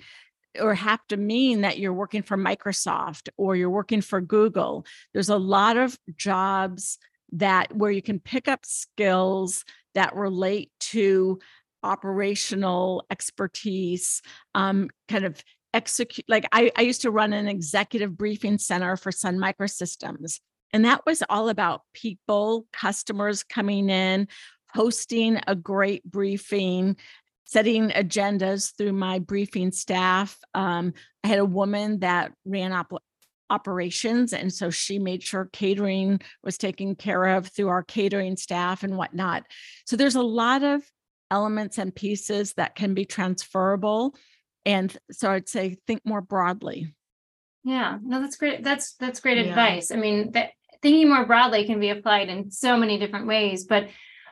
or 0.60 0.74
have 0.74 1.06
to 1.08 1.16
mean 1.16 1.62
that 1.62 1.78
you're 1.78 1.92
working 1.92 2.22
for 2.22 2.36
Microsoft 2.36 3.28
or 3.36 3.56
you're 3.56 3.70
working 3.70 4.00
for 4.00 4.20
Google. 4.20 4.86
There's 5.12 5.28
a 5.28 5.36
lot 5.36 5.76
of 5.76 5.98
jobs 6.16 6.98
that 7.32 7.74
where 7.74 7.90
you 7.90 8.02
can 8.02 8.20
pick 8.20 8.48
up 8.48 8.64
skills 8.64 9.64
that 9.96 10.14
relate 10.14 10.70
to 10.78 11.38
operational 11.82 13.04
expertise, 13.10 14.22
um, 14.54 14.88
kind 15.08 15.24
of 15.24 15.42
execute 15.76 16.24
like 16.26 16.46
I, 16.52 16.70
I 16.74 16.82
used 16.82 17.02
to 17.02 17.10
run 17.10 17.34
an 17.34 17.48
executive 17.48 18.16
briefing 18.16 18.56
center 18.56 18.96
for 18.96 19.12
sun 19.12 19.36
microsystems 19.36 20.40
and 20.72 20.86
that 20.86 21.04
was 21.04 21.22
all 21.28 21.50
about 21.50 21.82
people 21.92 22.66
customers 22.72 23.42
coming 23.42 23.90
in 23.90 24.26
hosting 24.74 25.38
a 25.46 25.54
great 25.54 26.02
briefing 26.04 26.96
setting 27.44 27.90
agendas 27.90 28.74
through 28.76 28.94
my 28.94 29.18
briefing 29.18 29.70
staff 29.70 30.38
um, 30.54 30.94
i 31.22 31.28
had 31.28 31.38
a 31.38 31.44
woman 31.44 31.98
that 32.00 32.32
ran 32.46 32.72
op- 32.72 33.02
operations 33.50 34.32
and 34.32 34.52
so 34.52 34.70
she 34.70 34.98
made 34.98 35.22
sure 35.22 35.48
catering 35.52 36.20
was 36.42 36.58
taken 36.58 36.94
care 36.94 37.24
of 37.36 37.46
through 37.48 37.68
our 37.68 37.82
catering 37.82 38.36
staff 38.36 38.82
and 38.82 38.96
whatnot 38.96 39.44
so 39.86 39.96
there's 39.96 40.16
a 40.16 40.22
lot 40.22 40.62
of 40.62 40.82
elements 41.30 41.78
and 41.78 41.94
pieces 41.94 42.52
that 42.54 42.74
can 42.74 42.94
be 42.94 43.04
transferable 43.04 44.14
and 44.64 44.96
so 45.10 45.30
i'd 45.30 45.48
say 45.48 45.76
think 45.86 46.00
more 46.04 46.20
broadly 46.20 46.92
Yeah, 47.64 47.98
no, 48.02 48.20
that's 48.20 48.36
great. 48.36 48.62
That's 48.62 48.94
that's 48.94 49.18
great 49.20 49.38
Yeah. 49.38 49.50
advice. 49.50 49.90
I 49.90 49.96
mean, 49.96 50.30
that 50.32 50.50
thinking 50.82 51.08
more 51.08 51.26
broadly 51.26 51.64
can 51.66 51.80
be 51.80 51.90
applied 51.90 52.28
in 52.28 52.50
so 52.52 52.76
many 52.76 52.96
different 52.96 53.26
ways, 53.26 53.64
but 53.66 53.88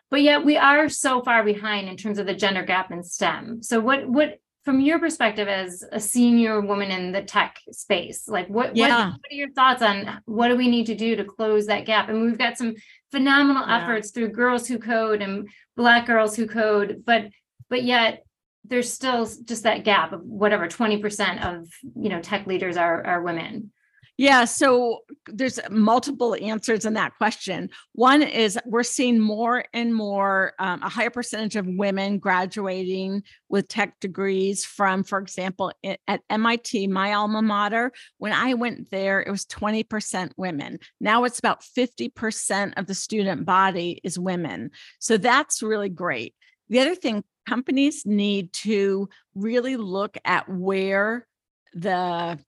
but 0.09 0.23
yet 0.23 0.45
we 0.45 0.57
are 0.57 0.89
so 0.89 1.21
far 1.21 1.43
behind 1.43 1.89
in 1.89 1.97
terms 1.97 2.19
of 2.21 2.27
the 2.27 2.35
gender 2.35 2.63
gap 2.63 2.93
in 2.93 3.03
STEM. 3.03 3.63
So 3.63 3.81
what 3.81 4.07
what 4.09 4.39
from 4.65 4.81
your 4.81 4.99
perspective 4.99 5.47
as 5.47 5.85
a 5.93 6.01
senior 6.01 6.61
woman 6.61 6.91
in 6.91 7.13
the 7.13 7.23
tech 7.23 7.59
space, 7.71 8.27
like 8.27 8.49
what 8.49 8.75
what, 8.75 8.91
what 8.91 8.91
are 8.91 9.35
your 9.35 9.51
thoughts 9.51 9.83
on 9.83 10.21
what 10.25 10.49
do 10.49 10.57
we 10.57 10.69
need 10.69 10.87
to 10.87 10.95
do 10.95 11.17
to 11.17 11.25
close 11.25 11.67
that 11.67 11.85
gap? 11.85 12.09
And 12.09 12.23
we've 12.23 12.39
got 12.39 12.57
some 12.57 12.75
phenomenal 13.11 13.65
Yeah. 13.67 13.83
efforts 13.83 14.11
through 14.11 14.29
Girls 14.31 14.67
Who 14.67 14.79
Code 14.79 15.21
and 15.21 15.49
Black 15.77 16.07
Girls 16.07 16.35
Who 16.37 16.47
Code, 16.47 17.03
but 17.05 17.29
but 17.69 17.85
yet 17.85 18.25
there's 18.65 18.91
still 18.91 19.29
just 19.45 19.65
that 19.65 19.85
gap 19.85 20.13
of 20.13 20.23
whatever 20.23 20.67
20% 20.67 21.45
of 21.45 21.69
you 21.95 22.09
know 22.09 22.21
tech 22.21 22.47
leaders 22.47 22.77
are 22.79 23.05
are 23.05 23.23
women. 23.23 23.71
Yeah, 24.17 24.45
so 24.45 25.01
there's 25.27 25.59
multiple 25.71 26.37
answers 26.41 26.85
in 26.85 26.95
that 26.95 27.17
question. 27.19 27.71
One 27.95 28.23
is 28.23 28.57
we're 28.65 28.85
seeing 28.85 29.19
more 29.19 29.65
and 29.73 29.93
more, 29.93 30.53
um, 30.61 30.83
a 30.85 30.89
higher 30.89 31.11
percentage 31.11 31.57
of 31.57 31.67
women 31.67 32.19
graduating 32.21 33.25
with 33.49 33.67
tech 33.67 33.99
degrees 33.99 34.65
from, 34.65 35.03
for 35.03 35.19
example, 35.19 35.73
at 36.07 36.21
MIT, 36.31 36.87
my 36.87 37.15
alma 37.15 37.43
mater. 37.43 37.91
When 38.19 38.33
I 38.33 38.55
went 38.55 38.93
there, 38.93 39.21
it 39.21 39.31
was 39.31 39.47
20% 39.47 40.31
women. 40.37 40.79
Now 41.01 41.25
it's 41.25 41.41
about 41.41 41.63
50% 41.63 42.75
of 42.77 42.87
the 42.87 42.95
student 42.95 43.45
body 43.45 44.01
is 44.05 44.17
women. 44.17 44.71
So 45.01 45.17
that's 45.17 45.61
really 45.61 45.89
great. 45.89 46.35
The 46.69 46.79
other 46.79 46.95
thing, 46.95 47.25
companies 47.49 48.07
need 48.07 48.53
to 48.53 49.09
really 49.35 49.77
look 49.77 50.17
at 50.25 50.49
where 50.49 51.27
the 51.75 52.39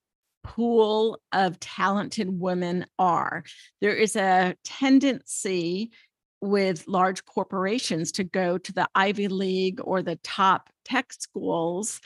pool 0.47 1.19
of 1.31 1.59
talented 1.59 2.29
women 2.29 2.85
are. 2.97 3.43
There 3.81 3.93
is 3.93 4.15
a 4.15 4.55
tendency 4.63 5.91
with 6.41 6.87
large 6.87 7.25
corporations 7.25 8.11
to 8.13 8.23
go 8.23 8.57
to 8.57 8.73
the 8.73 8.87
Ivy 8.95 9.27
League 9.27 9.79
or 9.83 10.01
the 10.01 10.17
top 10.23 10.69
tech 10.85 11.11
schools 11.13 11.99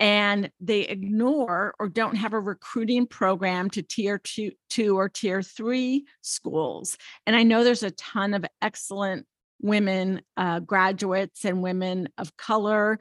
and 0.00 0.50
they 0.60 0.80
ignore 0.80 1.74
or 1.78 1.88
don't 1.88 2.16
have 2.16 2.32
a 2.32 2.40
recruiting 2.40 3.06
program 3.06 3.70
to 3.70 3.82
tier 3.82 4.18
two, 4.18 4.50
two 4.68 4.98
or 4.98 5.08
tier 5.08 5.42
three 5.42 6.06
schools. 6.22 6.98
And 7.24 7.36
I 7.36 7.44
know 7.44 7.62
there's 7.62 7.84
a 7.84 7.92
ton 7.92 8.34
of 8.34 8.44
excellent 8.60 9.26
women 9.60 10.22
uh, 10.36 10.58
graduates 10.58 11.44
and 11.44 11.62
women 11.62 12.08
of 12.18 12.36
color. 12.36 12.98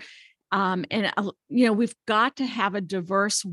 Um, 0.51 0.85
and, 0.91 1.11
uh, 1.17 1.31
you 1.49 1.65
know, 1.65 1.73
we've 1.73 1.95
got 2.07 2.35
to 2.35 2.45
have 2.45 2.75
a 2.75 2.81
diverse 2.81 3.43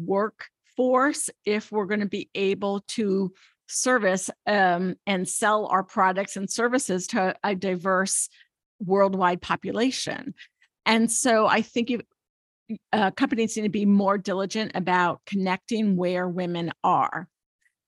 workforce 0.78 1.30
if 1.44 1.72
we're 1.72 1.86
going 1.86 2.00
to 2.00 2.06
be 2.06 2.28
able 2.34 2.80
to 2.88 3.32
service 3.66 4.30
um, 4.46 4.94
and 5.06 5.28
sell 5.28 5.66
our 5.66 5.82
products 5.82 6.36
and 6.36 6.50
services 6.50 7.08
to 7.08 7.34
a 7.44 7.54
diverse 7.54 8.28
worldwide 8.80 9.42
population. 9.42 10.34
And 10.86 11.10
so 11.10 11.46
I 11.46 11.62
think 11.62 12.02
uh, 12.92 13.10
companies 13.10 13.56
need 13.56 13.64
to 13.64 13.68
be 13.68 13.86
more 13.86 14.16
diligent 14.18 14.72
about 14.74 15.20
connecting 15.26 15.96
where 15.96 16.28
women 16.28 16.72
are. 16.82 17.28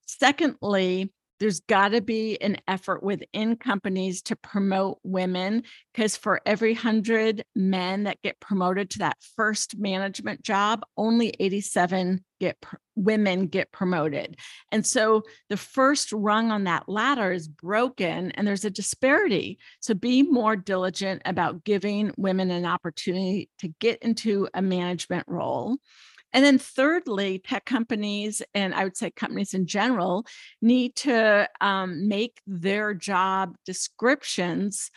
Secondly, 0.05 1.11
there's 1.39 1.61
got 1.61 1.89
to 1.89 2.01
be 2.01 2.39
an 2.39 2.57
effort 2.67 3.01
within 3.01 3.55
companies 3.55 4.21
to 4.23 4.35
promote 4.35 4.99
women 5.03 5.63
because 5.91 6.15
for 6.15 6.39
every 6.45 6.73
100 6.73 7.43
men 7.55 8.03
that 8.03 8.21
get 8.21 8.39
promoted 8.39 8.91
to 8.91 8.99
that 8.99 9.17
first 9.35 9.75
management 9.79 10.43
job, 10.43 10.81
only 10.97 11.33
87 11.39 12.23
get 12.41 12.57
women 12.95 13.45
get 13.45 13.71
promoted. 13.71 14.35
And 14.71 14.85
so 14.85 15.21
the 15.49 15.57
first 15.57 16.11
rung 16.11 16.49
on 16.49 16.63
that 16.63 16.89
ladder 16.89 17.31
is 17.31 17.47
broken 17.47 18.31
and 18.31 18.47
there's 18.47 18.65
a 18.65 18.71
disparity. 18.71 19.59
So 19.79 19.93
be 19.93 20.23
more 20.23 20.55
diligent 20.55 21.21
about 21.25 21.63
giving 21.63 22.11
women 22.17 22.49
an 22.49 22.65
opportunity 22.65 23.49
to 23.59 23.67
get 23.79 23.99
into 24.01 24.49
a 24.55 24.61
management 24.61 25.25
role. 25.27 25.77
And 26.33 26.45
then, 26.45 26.57
thirdly, 26.57 27.39
tech 27.39 27.65
companies, 27.65 28.41
and 28.53 28.73
I 28.73 28.85
would 28.85 28.95
say 28.95 29.11
companies 29.11 29.53
in 29.53 29.67
general, 29.67 30.25
need 30.61 30.95
to 30.97 31.47
um, 31.59 32.07
make 32.07 32.39
their 32.47 32.93
job 32.93 33.55
descriptions 33.65 34.89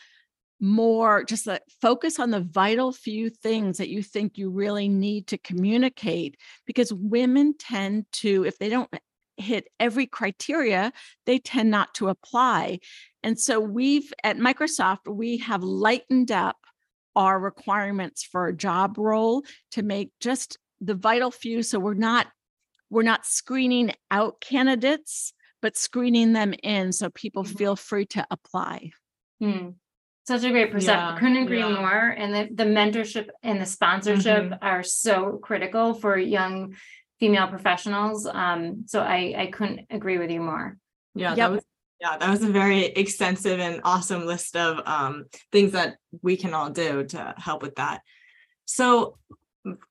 more 0.64 1.23
just 1.25 1.47
like 1.47 1.62
focus 1.83 2.18
on 2.18 2.30
the 2.30 2.40
vital 2.40 2.90
few 2.90 3.28
things 3.28 3.76
that 3.76 3.90
you 3.90 4.02
think 4.02 4.38
you 4.38 4.49
really 4.49 4.88
need 4.88 5.26
to 5.26 5.37
communicate 5.37 6.38
because 6.64 6.90
women 6.90 7.54
tend 7.59 8.06
to 8.12 8.47
if 8.47 8.59
they 8.59 8.71
don't 8.71 8.88
hit 9.37 9.68
every 9.78 10.06
criteria 10.06 10.90
they 11.26 11.38
tend 11.38 11.71
not 11.71 11.92
to 11.94 12.09
apply 12.09 12.78
and 13.23 13.38
so 13.38 13.61
we've 13.61 14.11
at 14.23 14.38
microsoft 14.38 15.06
we 15.06 15.37
have 15.37 15.62
lightened 15.62 16.33
up 16.33 16.56
our 17.14 17.38
requirements 17.38 18.25
for 18.25 18.47
a 18.47 18.56
job 18.56 18.97
role 18.97 19.42
to 19.71 19.83
make 19.83 20.12
just 20.18 20.56
the 20.80 20.94
vital 20.94 21.30
few 21.30 21.62
so 21.62 21.78
we're 21.78 21.92
not 21.92 22.28
we're 22.88 23.02
not 23.02 23.26
screening 23.26 23.92
out 24.11 24.40
candidates 24.40 25.35
but 25.61 25.76
screening 25.76 26.33
them 26.33 26.54
in 26.62 26.90
so 26.90 27.11
people 27.11 27.44
Mhm. 27.44 27.59
feel 27.59 27.76
free 27.76 28.06
to 28.06 28.26
apply 28.30 28.92
Hmm. 29.40 29.71
Such 30.26 30.45
a 30.45 30.50
great 30.50 30.73
perception. 30.73 31.14
Yeah, 31.14 31.19
Couldn't 31.19 31.37
agree 31.43 31.59
yeah. 31.59 31.75
more. 31.81 32.09
And 32.16 32.35
the, 32.35 32.49
the 32.54 32.64
mentorship 32.71 33.28
and 33.43 33.61
the 33.61 33.66
sponsorship 33.66 34.45
Mhm. 34.45 34.59
are 34.62 34.83
so 34.83 35.38
critical 35.43 35.93
for 35.95 36.16
young 36.16 36.76
female 37.21 37.47
professionals. 37.49 38.26
Um, 38.26 38.85
so 38.87 39.00
I, 39.00 39.35
I 39.37 39.47
couldn't 39.52 39.87
agree 39.90 40.19
with 40.19 40.31
you 40.31 40.40
more. 40.40 40.78
Yeah, 41.14 41.31
Yep. 41.31 41.37
that 41.37 41.50
was 41.50 41.64
yeah, 42.00 42.16
that 42.19 42.28
was 42.28 42.43
a 42.43 42.49
very 42.49 42.87
extensive 42.87 43.61
and 43.61 43.81
awesome 43.85 44.26
list 44.26 44.57
of 44.57 44.81
um 44.87 45.25
things 45.52 45.73
that 45.73 45.97
we 46.23 46.37
can 46.37 46.52
all 46.52 46.69
do 46.69 47.04
to 47.04 47.35
help 47.38 47.62
with 47.62 47.76
that. 47.76 48.00
So 48.66 49.16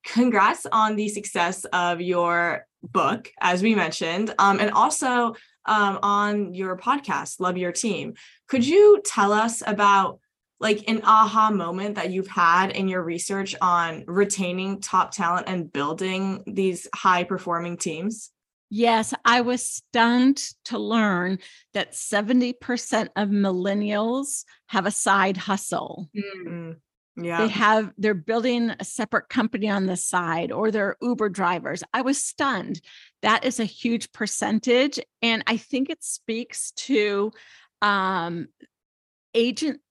congrats 0.03 0.65
on 0.71 0.95
the 0.95 1.07
success 1.09 1.65
of 1.65 2.01
your 2.01 2.67
book, 2.83 3.31
as 3.39 3.63
we 3.63 3.73
mentioned, 3.73 4.33
um, 4.37 4.59
and 4.59 4.71
also 4.71 5.35
um, 5.65 5.97
on 6.03 6.53
your 6.53 6.77
podcast, 6.77 7.39
Love 7.39 7.57
Your 7.57 7.71
Team. 7.71 8.13
Could 8.47 8.65
you 8.67 9.01
tell 9.05 9.31
us 9.31 9.63
about 9.65 10.19
like 10.63 10.85
an 10.87 11.01
aha 11.03 11.51
moment 11.51 11.95
that 11.95 12.09
you've 12.11 12.27
had 12.27 12.71
in 12.71 12.87
your 12.87 13.03
research 13.03 13.53
on 13.61 14.05
retaining 14.07 14.79
top 14.79 15.11
talent 15.11 15.47
and 15.47 15.71
building 15.71 16.43
these 16.47 16.87
high 16.95 17.25
performing 17.25 17.77
teams? 17.77 18.31
Yes, 18.69 19.13
I 19.23 19.41
was 19.41 19.61
stunned 19.61 20.37
to 20.65 20.79
learn 20.79 21.37
that 21.73 21.91
70% 21.91 23.09
of 23.15 23.29
millennials 23.29 24.45
have 24.67 24.87
a 24.87 24.91
side 24.91 25.37
hustle. 25.37 26.09
Mm, 26.15 26.77
They 27.15 27.23
Yeah. 27.27 27.47
have, 27.47 27.91
they're 27.99 28.15
building 28.15 28.71
a 28.71 28.83
separate 28.83 29.29
company 29.29 29.69
on 29.69 29.85
the 29.85 29.97
side 29.97 30.51
or 30.51 30.71
they're 30.71 30.95
Uber 31.01 31.29
drivers. 31.29 31.83
I 31.93 32.01
was 32.01 32.23
stunned. 32.23 32.81
That 33.21 33.43
is 33.45 33.59
a 33.59 33.65
huge 33.65 34.11
percentage. 34.13 34.99
And 35.21 35.43
I 35.45 35.57
think 35.57 35.91
it 35.91 36.03
speaks 36.03 36.71
to 36.87 37.31
um, 37.83 38.47
agent, 39.35 39.81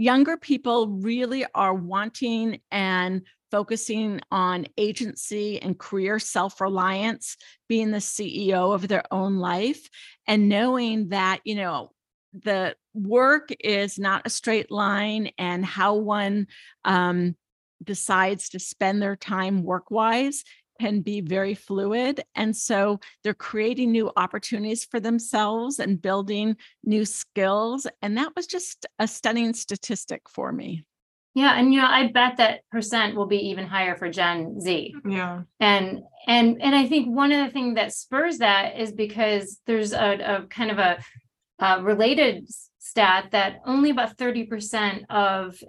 younger 0.00 0.38
people 0.38 0.88
really 0.88 1.44
are 1.54 1.74
wanting 1.74 2.58
and 2.70 3.20
focusing 3.50 4.18
on 4.30 4.66
agency 4.78 5.60
and 5.60 5.78
career 5.78 6.18
self 6.18 6.60
reliance, 6.60 7.36
being 7.68 7.90
the 7.90 7.98
CEO 7.98 8.74
of 8.74 8.88
their 8.88 9.02
own 9.10 9.36
life, 9.36 9.88
and 10.26 10.48
knowing 10.48 11.10
that, 11.10 11.40
you 11.44 11.54
know, 11.54 11.90
the 12.32 12.74
work 12.94 13.50
is 13.60 13.98
not 13.98 14.22
a 14.24 14.30
straight 14.30 14.70
line 14.70 15.30
and 15.36 15.66
how 15.66 15.96
one 15.96 16.46
um, 16.84 17.36
decides 17.82 18.48
to 18.50 18.58
spend 18.58 19.02
their 19.02 19.16
time 19.16 19.62
work 19.62 19.90
wise 19.90 20.44
can 20.80 21.02
be 21.02 21.20
very 21.20 21.54
fluid. 21.54 22.22
And 22.34 22.56
so 22.56 23.00
they're 23.22 23.34
creating 23.34 23.92
new 23.92 24.10
opportunities 24.16 24.84
for 24.84 24.98
themselves 24.98 25.78
and 25.78 26.00
building 26.00 26.56
new 26.82 27.04
skills. 27.04 27.86
And 28.00 28.16
that 28.16 28.32
was 28.34 28.46
just 28.46 28.86
a 28.98 29.06
stunning 29.06 29.52
statistic 29.52 30.22
for 30.28 30.52
me. 30.52 30.84
Yeah, 31.34 31.52
and 31.56 31.72
you 31.72 31.80
know, 31.80 31.86
I 31.86 32.10
bet 32.12 32.38
that 32.38 32.62
percent 32.72 33.14
will 33.14 33.26
be 33.26 33.50
even 33.50 33.66
higher 33.66 33.94
for 33.94 34.10
Gen 34.10 34.60
Z. 34.60 34.94
Yeah. 35.08 35.42
And 35.60 36.00
and 36.26 36.60
and 36.60 36.74
I 36.74 36.88
think 36.88 37.14
one 37.14 37.30
of 37.30 37.46
the 37.46 37.52
things 37.52 37.76
that 37.76 37.92
spurs 37.92 38.38
that 38.38 38.76
is 38.80 38.90
because 38.90 39.60
there's 39.66 39.92
a, 39.92 40.42
a 40.42 40.46
kind 40.48 40.72
of 40.72 40.78
a, 40.78 40.98
a 41.60 41.82
related 41.82 42.48
stat 42.78 43.28
that 43.30 43.60
only 43.64 43.90
about 43.90 44.16
30% 44.16 45.04
of 45.08 45.62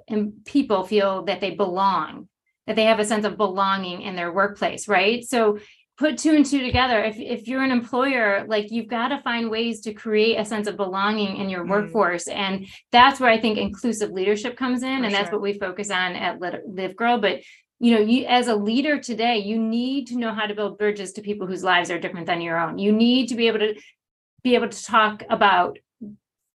people 0.45 0.83
feel 0.83 1.25
that 1.25 1.41
they 1.41 1.51
belong, 1.51 2.27
that 2.71 2.77
they 2.77 2.85
have 2.85 2.99
a 2.99 3.05
sense 3.05 3.25
of 3.25 3.35
belonging 3.35 4.01
in 4.01 4.15
their 4.15 4.31
workplace, 4.31 4.87
right? 4.87 5.25
So 5.27 5.59
put 5.97 6.17
two 6.17 6.31
and 6.31 6.45
two 6.45 6.61
together. 6.61 7.03
If 7.03 7.17
if 7.19 7.47
you're 7.49 7.63
an 7.63 7.71
employer, 7.71 8.45
like 8.47 8.71
you've 8.71 8.87
got 8.87 9.09
to 9.09 9.19
find 9.19 9.49
ways 9.51 9.81
to 9.81 9.93
create 9.93 10.37
a 10.37 10.45
sense 10.45 10.67
of 10.67 10.77
belonging 10.77 11.35
in 11.35 11.49
your 11.49 11.65
Mm. 11.65 11.69
workforce. 11.69 12.27
And 12.29 12.65
that's 12.93 13.19
where 13.19 13.29
I 13.29 13.41
think 13.41 13.57
inclusive 13.57 14.11
leadership 14.11 14.55
comes 14.55 14.83
in. 14.83 14.99
For 14.99 15.05
and 15.05 15.13
that's 15.13 15.29
sure. 15.29 15.39
what 15.39 15.41
we 15.43 15.59
focus 15.59 15.91
on 15.91 16.15
at 16.15 16.39
Live 16.39 16.95
Girl. 16.95 17.19
But 17.19 17.41
you 17.79 17.93
know, 17.93 17.99
you 18.01 18.25
as 18.25 18.47
a 18.47 18.55
leader 18.55 18.99
today, 18.99 19.39
you 19.39 19.59
need 19.59 20.07
to 20.07 20.17
know 20.17 20.33
how 20.33 20.45
to 20.45 20.55
build 20.55 20.77
bridges 20.77 21.11
to 21.13 21.21
people 21.21 21.45
whose 21.45 21.63
lives 21.63 21.91
are 21.91 21.99
different 21.99 22.27
than 22.27 22.39
your 22.39 22.57
own. 22.57 22.77
You 22.77 22.93
need 22.93 23.27
to 23.29 23.35
be 23.35 23.47
able 23.47 23.59
to 23.59 23.75
be 24.43 24.55
able 24.55 24.69
to 24.69 24.83
talk 24.85 25.23
about 25.29 25.77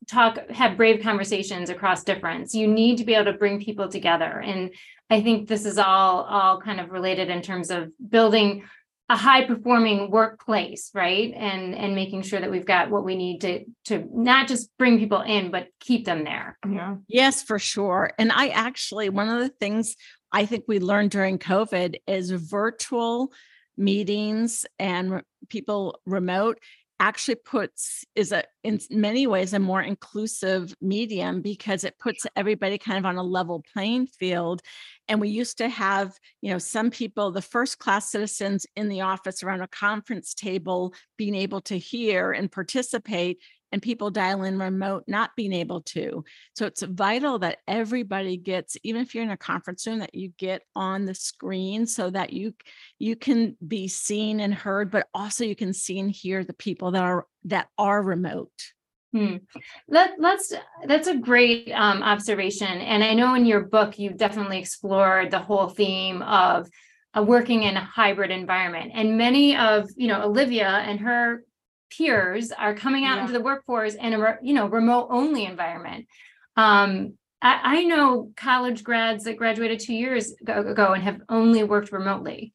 talk 0.09 0.39
have 0.51 0.77
brave 0.77 1.03
conversations 1.03 1.71
across 1.71 2.05
difference 2.05 2.55
you 2.55 2.67
need 2.67 2.97
to 2.99 3.05
be 3.05 3.15
able 3.15 3.31
to 3.31 3.39
bring 3.39 3.61
people 3.61 3.89
together 3.89 4.41
and 4.41 4.73
i 5.11 5.21
think 5.21 5.49
this 5.49 5.65
is 5.65 5.79
all 5.79 6.23
all 6.23 6.61
kind 6.61 6.81
of 6.81 6.91
related 6.91 7.29
in 7.29 7.43
terms 7.43 7.71
of 7.71 7.91
building 8.09 8.63
a 9.09 9.17
high 9.17 9.45
performing 9.45 10.11
workplace 10.11 10.91
right 10.95 11.33
and 11.37 11.75
and 11.75 11.95
making 11.95 12.23
sure 12.23 12.41
that 12.41 12.51
we've 12.51 12.67
got 12.67 12.91
what 12.91 13.05
we 13.05 13.17
need 13.17 13.41
to 13.41 13.65
to 13.85 14.05
not 14.13 14.49
just 14.49 14.69
bring 14.79 14.99
people 14.99 15.21
in 15.21 15.51
but 15.51 15.69
keep 15.81 16.05
them 16.05 16.25
there 16.25 16.59
Yeah. 16.69 16.97
Yes, 17.09 17.43
for 17.43 17.59
sure. 17.59 18.13
And 18.19 18.33
I 18.33 18.49
actually, 18.49 19.09
one 19.09 19.29
of 19.29 19.39
the 19.41 19.49
things 19.49 19.97
I 20.33 20.45
think 20.47 20.65
we 20.67 20.81
learned 20.81 21.11
during 21.11 21.39
COVID 21.39 21.97
is 22.07 22.31
virtual 22.31 23.33
meetings 23.77 24.67
and 24.79 25.23
people 25.49 26.01
remote 26.05 26.59
actually 26.99 27.35
puts 27.35 28.05
is 28.15 28.33
a 28.33 28.45
in 28.65 28.81
many 28.91 29.27
ways 29.27 29.53
a 29.53 29.59
more 29.59 29.83
inclusive 29.83 30.75
medium 30.81 31.43
because 31.43 31.85
it 31.85 31.99
puts 31.99 32.27
everybody 32.35 32.79
kind 32.79 32.99
of 32.99 33.05
on 33.05 33.17
a 33.17 33.23
level 33.23 33.65
playing 33.73 34.07
field. 34.07 34.63
And 35.09 35.21
we 35.21 35.29
used 35.29 35.59
to 35.59 35.69
have 35.69 36.15
you 36.41 36.51
know 36.51 36.59
some 36.59 36.91
people 36.91 37.31
the 37.31 37.43
first 37.43 37.79
class 37.79 38.11
citizens 38.11 38.67
in 38.77 38.89
the 38.89 39.03
office 39.03 39.43
around 39.43 39.61
a 39.61 39.69
conference 39.69 40.35
table 40.35 40.95
being 41.17 41.35
able 41.35 41.61
to 41.63 41.79
hear 41.79 42.33
and 42.33 42.51
participate 42.51 43.39
and 43.73 43.83
people 43.83 44.11
dial 44.11 44.43
in 44.45 44.59
remote 44.59 45.05
not 45.07 45.31
being 45.37 45.53
able 45.53 45.81
to 45.83 46.25
so 46.55 46.67
it's 46.67 46.83
vital 46.83 47.39
that 47.41 47.59
everybody 47.69 48.37
gets, 48.37 48.77
even 48.83 49.03
if 49.03 49.15
you're 49.15 49.25
in 49.25 49.31
a 49.31 49.37
conference 49.37 49.87
room, 49.87 49.99
that 49.99 50.15
you 50.15 50.33
get 50.39 50.63
on 50.75 51.05
the 51.05 51.15
screen 51.15 51.87
so 51.87 52.11
that 52.11 52.33
you 52.33 52.55
you 52.99 53.17
can 53.17 53.57
be 53.67 53.89
seen 53.89 54.41
and 54.41 54.55
heard, 54.55 54.91
but 54.91 55.09
also 55.13 55.45
you 55.45 55.57
can 55.57 55.73
see 55.73 55.99
and 55.99 56.11
hear 56.11 56.45
the 56.45 56.55
people 56.55 56.93
that 56.93 57.03
are 57.03 57.27
that 57.45 57.69
are 57.79 58.03
remote. 58.03 58.51
Hmm. 59.13 59.37
Let, 59.89 60.15
let's 60.19 60.53
that's 60.87 61.09
a 61.09 61.17
great 61.17 61.71
um, 61.73 62.03
observation 62.03 62.67
and 62.67 63.03
i 63.03 63.15
know 63.15 63.35
in 63.35 63.47
your 63.47 63.61
book 63.61 63.99
you've 63.99 64.19
definitely 64.19 64.59
explored 64.59 65.31
the 65.31 65.39
whole 65.39 65.69
theme 65.69 66.21
of 66.23 66.69
uh, 67.17 67.23
working 67.23 67.63
in 67.63 67.77
a 67.77 67.85
hybrid 67.85 68.31
environment 68.31 68.91
and 68.95 69.17
many 69.17 69.57
of 69.57 69.89
you 69.97 70.09
know 70.09 70.23
olivia 70.23 70.69
and 70.69 71.01
her 71.01 71.45
peers 71.91 72.53
are 72.53 72.75
coming 72.75 73.05
out 73.05 73.17
Yeah. 73.17 73.21
into 73.23 73.33
the 73.33 73.41
workforce 73.41 73.95
in 73.95 74.13
a 74.15 74.39
you 74.43 74.55
know 74.55 74.67
remote 74.67 75.09
only 75.11 75.45
environment 75.45 76.07
um 76.57 77.15
I, 77.43 77.61
I 77.79 77.85
know 77.85 78.33
college 78.37 78.83
grads 78.83 79.25
that 79.25 79.37
graduated 79.37 79.81
two 79.81 79.95
years 79.95 80.33
ago, 80.41 80.93
and 80.93 81.03
have 81.03 81.21
only 81.29 81.63
worked 81.65 81.93
remotely 81.93 82.53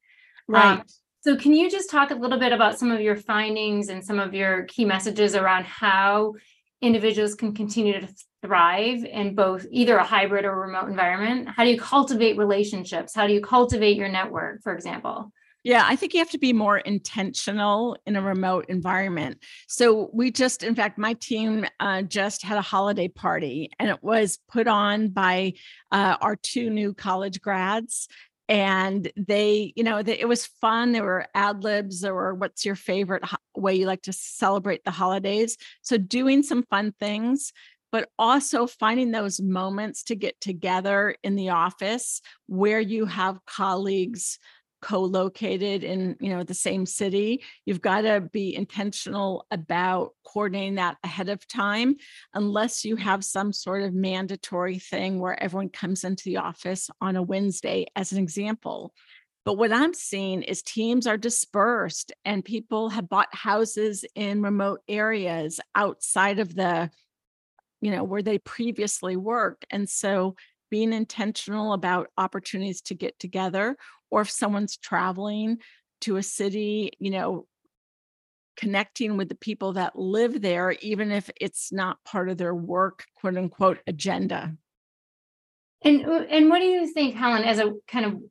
Um, 0.53 0.83
so 1.21 1.37
can 1.37 1.53
you 1.53 1.69
just 1.69 1.89
talk 1.91 2.09
a 2.09 2.15
little 2.15 2.39
bit 2.39 2.51
about 2.51 2.79
some 2.79 2.89
of 2.91 2.99
your 2.99 3.15
findings 3.15 3.89
and 3.89 4.03
some 4.03 4.19
of 4.19 4.33
your 4.33 4.63
key 4.63 4.85
messages 4.85 5.35
around 5.35 5.65
how 5.65 6.33
individuals 6.81 7.35
can 7.35 7.53
continue 7.53 8.01
to 8.01 8.07
thrive 8.43 9.05
in 9.05 9.35
both 9.35 9.67
either 9.69 9.97
a 9.97 10.03
hybrid 10.03 10.45
or 10.45 10.59
remote 10.59 10.89
environment? 10.89 11.47
How 11.47 11.63
do 11.63 11.69
you 11.69 11.79
cultivate 11.79 12.37
relationships? 12.37 13.13
How 13.13 13.27
do 13.27 13.33
you 13.33 13.41
cultivate 13.41 13.97
your 13.97 14.09
network, 14.09 14.63
for 14.63 14.73
example? 14.73 15.31
Yeah, 15.63 15.85
I 15.87 15.95
think 15.95 16.13
you 16.13 16.19
have 16.19 16.31
to 16.31 16.39
be 16.39 16.53
more 16.53 16.79
intentional 16.79 17.95
in 18.07 18.15
a 18.15 18.21
remote 18.21 18.65
environment. 18.67 19.43
So 19.67 20.09
we 20.11 20.31
just, 20.31 20.63
in 20.63 20.73
fact, 20.73 20.97
my 20.97 21.13
team 21.13 21.65
uh, 21.79 22.01
just 22.01 22.41
had 22.41 22.57
a 22.57 22.63
holiday 22.63 23.07
party, 23.07 23.69
and 23.77 23.89
it 23.89 24.03
was 24.03 24.39
put 24.51 24.67
on 24.67 25.09
by 25.09 25.53
uh, 25.91 26.17
our 26.19 26.35
two 26.35 26.71
new 26.71 26.93
college 26.95 27.41
grads. 27.41 28.07
And 28.49 29.09
they, 29.15 29.71
you 29.75 29.83
know, 29.83 30.01
they, 30.01 30.19
it 30.19 30.27
was 30.27 30.47
fun. 30.59 30.91
There 30.91 31.03
were 31.03 31.27
ad 31.35 31.63
libs. 31.63 32.01
There 32.01 32.13
were, 32.13 32.33
what's 32.33 32.65
your 32.65 32.75
favorite 32.75 33.23
ho- 33.23 33.37
way 33.55 33.75
you 33.75 33.85
like 33.85 34.01
to 34.03 34.13
celebrate 34.13 34.83
the 34.83 34.91
holidays? 34.91 35.57
So 35.83 35.97
doing 35.97 36.43
some 36.43 36.63
fun 36.63 36.93
things, 36.99 37.53
but 37.93 38.09
also 38.19 38.67
finding 38.67 39.11
those 39.11 39.39
moments 39.39 40.03
to 40.05 40.15
get 40.15 40.41
together 40.41 41.15
in 41.23 41.35
the 41.35 41.49
office 41.49 42.21
where 42.47 42.81
you 42.81 43.05
have 43.05 43.45
colleagues 43.45 44.37
co-located 44.81 45.83
in 45.83 46.15
you 46.19 46.29
know 46.29 46.43
the 46.43 46.53
same 46.53 46.85
city 46.85 47.43
you've 47.65 47.81
got 47.81 48.01
to 48.01 48.21
be 48.21 48.55
intentional 48.55 49.45
about 49.51 50.13
coordinating 50.23 50.75
that 50.75 50.97
ahead 51.03 51.29
of 51.29 51.47
time 51.47 51.95
unless 52.33 52.83
you 52.83 52.95
have 52.95 53.23
some 53.23 53.53
sort 53.53 53.83
of 53.83 53.93
mandatory 53.93 54.79
thing 54.79 55.19
where 55.19 55.41
everyone 55.41 55.69
comes 55.69 56.03
into 56.03 56.23
the 56.25 56.37
office 56.37 56.89
on 56.99 57.15
a 57.15 57.23
wednesday 57.23 57.85
as 57.95 58.11
an 58.11 58.17
example. 58.17 58.93
But 59.43 59.57
what 59.57 59.71
i'm 59.71 59.93
seeing 59.93 60.43
is 60.43 60.61
teams 60.61 61.07
are 61.07 61.17
dispersed 61.17 62.11
and 62.25 62.45
people 62.45 62.89
have 62.89 63.09
bought 63.09 63.33
houses 63.33 64.05
in 64.15 64.41
remote 64.41 64.81
areas 64.87 65.59
outside 65.75 66.39
of 66.39 66.55
the 66.55 66.91
you 67.81 67.91
know 67.91 68.03
where 68.03 68.21
they 68.21 68.37
previously 68.37 69.17
worked. 69.17 69.65
And 69.69 69.89
so 69.89 70.35
being 70.71 70.93
intentional 70.93 71.73
about 71.73 72.07
opportunities 72.17 72.81
to 72.81 72.95
get 72.95 73.19
together 73.19 73.77
or 74.09 74.21
if 74.21 74.31
someone's 74.31 74.77
traveling 74.77 75.59
to 76.01 76.17
a 76.17 76.23
city 76.23 76.91
you 76.99 77.11
know 77.11 77.45
connecting 78.57 79.17
with 79.17 79.29
the 79.29 79.35
people 79.35 79.73
that 79.73 79.95
live 79.95 80.41
there 80.41 80.71
even 80.81 81.11
if 81.11 81.29
it's 81.39 81.71
not 81.71 82.03
part 82.03 82.29
of 82.29 82.37
their 82.37 82.55
work 82.55 83.05
quote 83.15 83.37
unquote 83.37 83.79
agenda 83.85 84.55
And 85.83 86.01
and 86.05 86.49
what 86.49 86.59
do 86.59 86.65
you 86.65 86.87
think, 86.87 87.15
Helen, 87.15 87.43
as 87.43 87.59
a 87.59 87.73
kind 87.87 88.05
of 88.05 88.21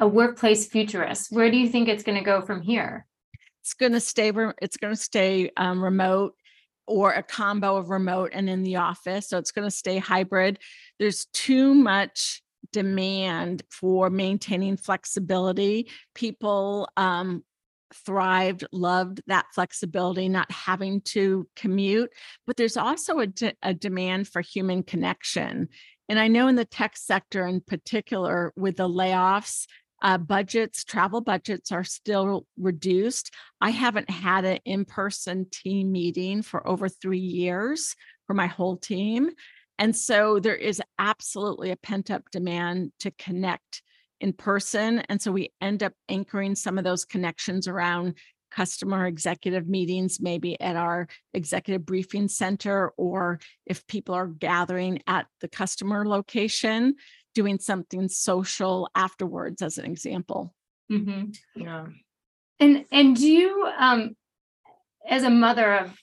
a 0.00 0.08
workplace 0.08 0.66
futurist, 0.66 1.30
where 1.30 1.50
do 1.50 1.56
you 1.56 1.68
think 1.68 1.88
it's 1.88 2.02
going 2.02 2.18
to 2.18 2.24
go 2.24 2.42
from 2.42 2.62
here? 2.62 3.06
it's 3.66 3.74
going 3.74 3.92
to 3.92 4.00
stay 4.00 4.30
it's 4.62 4.76
going 4.76 4.94
to 4.94 5.00
stay 5.00 5.50
um, 5.56 5.82
remote 5.82 6.34
or 6.86 7.12
a 7.12 7.22
combo 7.22 7.76
of 7.76 7.90
remote 7.90 8.30
and 8.32 8.48
in 8.48 8.62
the 8.62 8.76
office 8.76 9.28
so 9.28 9.38
it's 9.38 9.52
going 9.52 9.68
to 9.68 9.74
stay 9.74 9.98
hybrid. 9.98 10.58
There's 10.98 11.26
too 11.32 11.74
much 11.74 12.42
demand 12.72 13.62
for 13.70 14.10
maintaining 14.10 14.76
flexibility. 14.76 15.90
People 16.14 16.88
um, 16.96 17.44
thrived 17.94 18.66
loved 18.72 19.22
that 19.26 19.46
flexibility 19.54 20.28
not 20.28 20.50
having 20.50 21.00
to 21.00 21.46
commute 21.54 22.10
but 22.46 22.56
there's 22.56 22.76
also 22.76 23.20
a, 23.20 23.26
de- 23.28 23.54
a 23.62 23.72
demand 23.72 24.26
for 24.26 24.42
human 24.42 24.82
connection. 24.82 25.68
And 26.08 26.18
i 26.18 26.28
know 26.28 26.48
in 26.48 26.56
the 26.56 26.64
tech 26.64 26.96
sector 26.96 27.46
in 27.46 27.60
particular 27.60 28.52
with 28.56 28.76
the 28.76 28.88
layoffs 28.88 29.66
uh, 30.02 30.18
budgets, 30.18 30.84
travel 30.84 31.20
budgets 31.20 31.72
are 31.72 31.84
still 31.84 32.46
reduced. 32.58 33.32
I 33.60 33.70
haven't 33.70 34.10
had 34.10 34.44
an 34.44 34.58
in 34.64 34.84
person 34.84 35.46
team 35.50 35.92
meeting 35.92 36.42
for 36.42 36.66
over 36.66 36.88
three 36.88 37.18
years 37.18 37.94
for 38.26 38.34
my 38.34 38.46
whole 38.46 38.76
team. 38.76 39.30
And 39.78 39.94
so 39.94 40.38
there 40.38 40.56
is 40.56 40.82
absolutely 40.98 41.70
a 41.70 41.76
pent 41.76 42.10
up 42.10 42.24
demand 42.30 42.92
to 43.00 43.10
connect 43.12 43.82
in 44.20 44.32
person. 44.32 45.00
And 45.08 45.20
so 45.20 45.32
we 45.32 45.52
end 45.60 45.82
up 45.82 45.92
anchoring 46.08 46.54
some 46.54 46.78
of 46.78 46.84
those 46.84 47.04
connections 47.04 47.68
around 47.68 48.14
customer 48.50 49.06
executive 49.06 49.68
meetings, 49.68 50.20
maybe 50.20 50.58
at 50.60 50.76
our 50.76 51.08
executive 51.34 51.84
briefing 51.84 52.28
center, 52.28 52.92
or 52.96 53.38
if 53.66 53.86
people 53.86 54.14
are 54.14 54.28
gathering 54.28 55.02
at 55.06 55.26
the 55.40 55.48
customer 55.48 56.06
location, 56.06 56.94
doing 57.36 57.58
something 57.58 58.08
social 58.08 58.88
afterwards, 58.94 59.60
as 59.60 59.76
an 59.76 59.84
example. 59.84 60.54
Mhm. 60.90 61.36
Yeah. 61.54 61.86
And 62.58 62.86
and 62.90 63.14
do 63.14 63.28
you 63.30 63.68
um 63.78 64.16
as 65.08 65.22
a 65.22 65.30
mother 65.30 65.74
of 65.74 65.96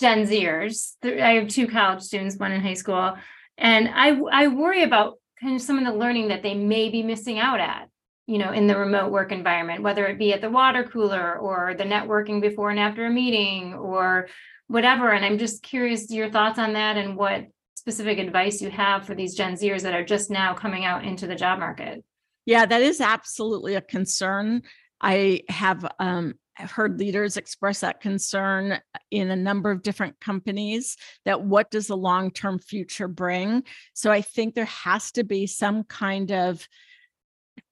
Gen 0.00 0.26
Zers, 0.26 0.94
I 1.04 1.32
have 1.34 1.48
two 1.48 1.66
college 1.66 2.02
students, 2.02 2.36
one 2.38 2.52
in 2.52 2.62
high 2.62 2.74
school, 2.74 3.16
and 3.58 3.88
I 3.92 4.18
I 4.30 4.46
worry 4.46 4.84
about 4.84 5.14
kind 5.42 5.56
of 5.56 5.62
some 5.62 5.78
of 5.78 5.84
the 5.84 5.98
learning 5.98 6.28
that 6.28 6.42
they 6.44 6.54
may 6.54 6.88
be 6.88 7.02
missing 7.02 7.38
out 7.38 7.60
at, 7.60 7.88
you 8.26 8.38
know, 8.38 8.52
in 8.52 8.68
the 8.68 8.78
remote 8.78 9.10
work 9.10 9.32
environment, 9.32 9.82
whether 9.82 10.06
it 10.06 10.18
be 10.18 10.32
at 10.32 10.40
the 10.40 10.48
water 10.48 10.84
cooler 10.84 11.36
or 11.36 11.74
the 11.74 11.84
networking 11.84 12.40
before 12.40 12.70
and 12.70 12.78
after 12.78 13.04
a 13.04 13.10
meeting 13.10 13.74
or 13.74 14.28
whatever. 14.68 15.10
And 15.10 15.24
I'm 15.24 15.38
just 15.38 15.62
curious 15.62 16.10
your 16.10 16.30
thoughts 16.30 16.58
on 16.58 16.72
that 16.74 16.96
and 16.96 17.16
what 17.16 17.46
specific 17.86 18.18
advice 18.18 18.60
you 18.60 18.68
have 18.68 19.06
for 19.06 19.14
these 19.14 19.36
Gen 19.36 19.54
Zers 19.54 19.82
that 19.82 19.94
are 19.94 20.04
just 20.04 20.28
now 20.28 20.52
coming 20.52 20.84
out 20.84 21.04
into 21.04 21.28
the 21.28 21.36
job 21.36 21.60
market. 21.60 22.02
Yeah, 22.44 22.66
that 22.66 22.82
is 22.82 23.00
absolutely 23.00 23.76
a 23.76 23.80
concern. 23.80 24.62
I 25.00 25.42
have 25.48 25.86
um, 26.00 26.34
heard 26.56 26.98
leaders 26.98 27.36
express 27.36 27.80
that 27.80 28.00
concern 28.00 28.80
in 29.12 29.30
a 29.30 29.36
number 29.36 29.70
of 29.70 29.84
different 29.84 30.18
companies 30.18 30.96
that 31.26 31.42
what 31.42 31.70
does 31.70 31.86
the 31.86 31.96
long 31.96 32.32
term 32.32 32.58
future 32.58 33.06
bring? 33.06 33.62
So 33.94 34.10
I 34.10 34.20
think 34.20 34.56
there 34.56 34.64
has 34.64 35.12
to 35.12 35.22
be 35.22 35.46
some 35.46 35.84
kind 35.84 36.32
of 36.32 36.66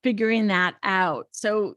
figuring 0.04 0.46
that 0.46 0.76
out. 0.84 1.26
So 1.32 1.74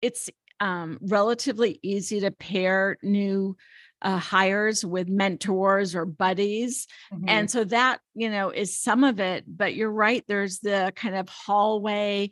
it's 0.00 0.30
um, 0.60 0.98
relatively 1.00 1.80
easy 1.82 2.20
to 2.20 2.30
pair 2.30 2.98
new 3.02 3.56
uh, 4.02 4.18
hires 4.18 4.84
with 4.84 5.08
mentors 5.08 5.94
or 5.94 6.04
buddies. 6.04 6.86
Mm-hmm. 7.12 7.28
And 7.28 7.50
so 7.50 7.64
that, 7.64 8.00
you 8.14 8.30
know, 8.30 8.50
is 8.50 8.78
some 8.78 9.04
of 9.04 9.20
it. 9.20 9.44
But 9.46 9.74
you're 9.74 9.90
right, 9.90 10.24
there's 10.28 10.60
the 10.60 10.92
kind 10.94 11.16
of 11.16 11.28
hallway 11.28 12.30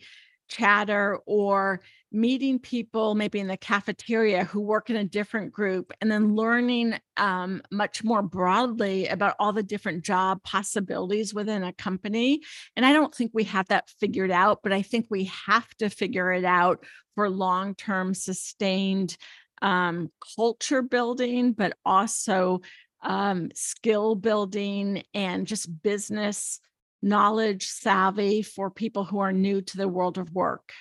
chatter 0.49 1.19
or 1.27 1.81
meeting 2.13 2.59
people 2.59 3.15
maybe 3.15 3.41
in 3.41 3.49
the 3.49 3.57
cafeteria 3.57 4.45
who 4.45 4.61
work 4.61 4.91
in 4.91 4.97
a 4.97 5.05
different 5.05 5.53
group 5.53 5.93
and 6.01 6.11
then 6.11 6.35
learning 6.35 6.99
um, 7.17 7.61
much 7.71 8.05
more 8.05 8.23
broadly 8.23 9.09
about 9.09 9.35
all 9.39 9.53
the 9.53 9.63
different 9.63 10.05
job 10.05 10.43
possibilities 10.45 11.35
within 11.35 11.65
a 11.65 11.73
company 11.73 12.41
and 12.77 12.87
i 12.87 12.93
don't 12.93 13.15
think 13.15 13.33
we 13.35 13.45
have 13.45 13.67
that 13.69 13.89
figured 13.99 14.31
out 14.31 14.61
but 14.63 14.73
i 14.73 14.83
think 14.83 15.07
we 15.11 15.25
have 15.25 15.69
to 15.77 15.91
figure 15.91 16.33
it 16.33 16.45
out 16.45 16.85
for 17.17 17.29
long-term 17.29 18.15
sustained 18.15 19.17
um, 19.63 20.11
culture 20.37 20.83
building 20.83 21.53
but 21.53 21.73
also 21.85 22.61
um, 23.03 23.51
skill 23.55 24.15
building 24.15 25.03
and 25.15 25.47
just 25.47 25.83
business 25.83 26.61
knowledge 27.03 27.67
savvy 27.67 28.43
for 28.43 28.71
people 28.71 29.05
who 29.05 29.19
are 29.19 29.33
new 29.33 29.61
to 29.61 29.77
the 29.77 29.89
world 29.89 30.19
of 30.19 30.33
work 30.33 30.73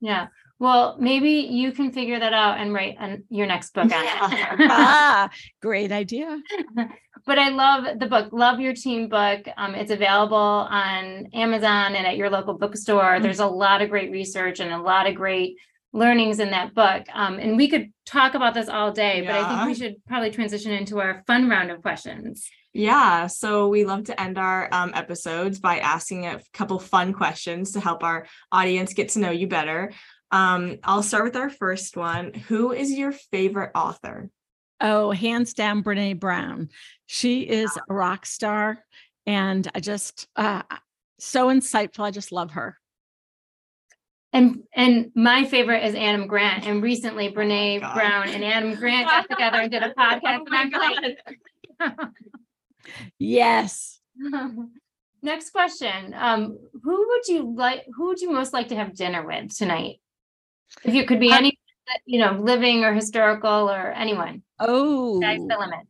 yeah 0.00 0.26
well, 0.60 0.98
maybe 1.00 1.30
you 1.30 1.72
can 1.72 1.90
figure 1.90 2.20
that 2.20 2.34
out 2.34 2.58
and 2.58 2.74
write 2.74 2.96
an, 3.00 3.24
your 3.30 3.46
next 3.46 3.72
book 3.72 3.90
on 3.90 4.04
it. 4.04 4.18
ah, 4.70 5.30
great 5.62 5.90
idea. 5.90 6.38
but 7.26 7.38
I 7.38 7.48
love 7.48 7.98
the 7.98 8.06
book, 8.06 8.28
Love 8.30 8.60
Your 8.60 8.74
Team 8.74 9.08
book. 9.08 9.40
Um, 9.56 9.74
it's 9.74 9.90
available 9.90 10.36
on 10.36 11.28
Amazon 11.32 11.94
and 11.94 12.06
at 12.06 12.18
your 12.18 12.28
local 12.28 12.58
bookstore. 12.58 13.02
Mm-hmm. 13.02 13.22
There's 13.22 13.40
a 13.40 13.46
lot 13.46 13.80
of 13.80 13.88
great 13.88 14.10
research 14.10 14.60
and 14.60 14.70
a 14.70 14.82
lot 14.82 15.06
of 15.06 15.14
great 15.14 15.56
learnings 15.92 16.38
in 16.38 16.50
that 16.50 16.74
book. 16.74 17.06
Um, 17.12 17.38
and 17.38 17.56
we 17.56 17.68
could 17.68 17.92
talk 18.06 18.34
about 18.34 18.54
this 18.54 18.68
all 18.68 18.92
day, 18.92 19.22
yeah. 19.22 19.32
but 19.32 19.40
I 19.40 19.48
think 19.48 19.68
we 19.68 19.74
should 19.74 20.04
probably 20.06 20.30
transition 20.30 20.72
into 20.72 21.00
our 21.00 21.22
fun 21.26 21.48
round 21.48 21.70
of 21.70 21.82
questions. 21.82 22.48
Yeah, 22.72 23.26
so 23.26 23.66
we 23.66 23.84
love 23.84 24.04
to 24.04 24.20
end 24.20 24.38
our 24.38 24.68
um, 24.72 24.92
episodes 24.94 25.58
by 25.58 25.78
asking 25.78 26.26
a 26.26 26.40
couple 26.52 26.78
fun 26.78 27.12
questions 27.12 27.72
to 27.72 27.80
help 27.80 28.04
our 28.04 28.26
audience 28.52 28.94
get 28.94 29.08
to 29.10 29.18
know 29.18 29.32
you 29.32 29.48
better. 29.48 29.92
Um, 30.30 30.78
I'll 30.84 31.02
start 31.02 31.24
with 31.24 31.34
our 31.34 31.50
first 31.50 31.96
one. 31.96 32.32
Who 32.32 32.72
is 32.72 32.92
your 32.92 33.10
favorite 33.10 33.72
author? 33.74 34.30
Oh, 34.80 35.10
hands 35.10 35.52
down, 35.52 35.82
Brene 35.82 36.20
Brown. 36.20 36.68
She 37.06 37.42
is 37.42 37.76
a 37.76 37.92
rock 37.92 38.24
star, 38.24 38.78
and 39.26 39.68
I 39.74 39.80
just 39.80 40.28
uh, 40.36 40.62
so 41.18 41.48
insightful. 41.48 42.04
I 42.04 42.12
just 42.12 42.30
love 42.30 42.52
her. 42.52 42.78
And 44.32 44.62
and 44.74 45.10
my 45.14 45.44
favorite 45.44 45.84
is 45.84 45.94
Adam 45.94 46.26
Grant. 46.26 46.66
And 46.66 46.82
recently, 46.82 47.32
Brene 47.32 47.82
oh 47.82 47.94
Brown 47.94 48.28
and 48.28 48.44
Adam 48.44 48.74
Grant 48.74 49.08
got 49.08 49.28
together 49.28 49.58
and 49.58 49.70
did 49.70 49.82
a 49.82 49.92
podcast. 49.98 50.20
Oh 50.24 50.46
and 50.50 50.74
I'm 50.74 51.90
like, 51.90 52.08
yes. 53.18 54.00
Next 55.22 55.50
question. 55.50 56.14
Um, 56.16 56.58
who 56.82 57.08
would 57.08 57.28
you 57.28 57.54
like? 57.54 57.84
Who 57.96 58.06
would 58.06 58.20
you 58.20 58.30
most 58.30 58.52
like 58.52 58.68
to 58.68 58.76
have 58.76 58.94
dinner 58.94 59.26
with 59.26 59.56
tonight? 59.56 60.00
If 60.84 60.94
you 60.94 61.04
could 61.04 61.20
be 61.20 61.32
any, 61.32 61.58
you 62.06 62.20
know, 62.20 62.32
living 62.40 62.84
or 62.84 62.94
historical 62.94 63.68
or 63.68 63.90
anyone. 63.92 64.42
Oh, 64.58 65.20
the 65.20 65.26
limit. 65.58 65.86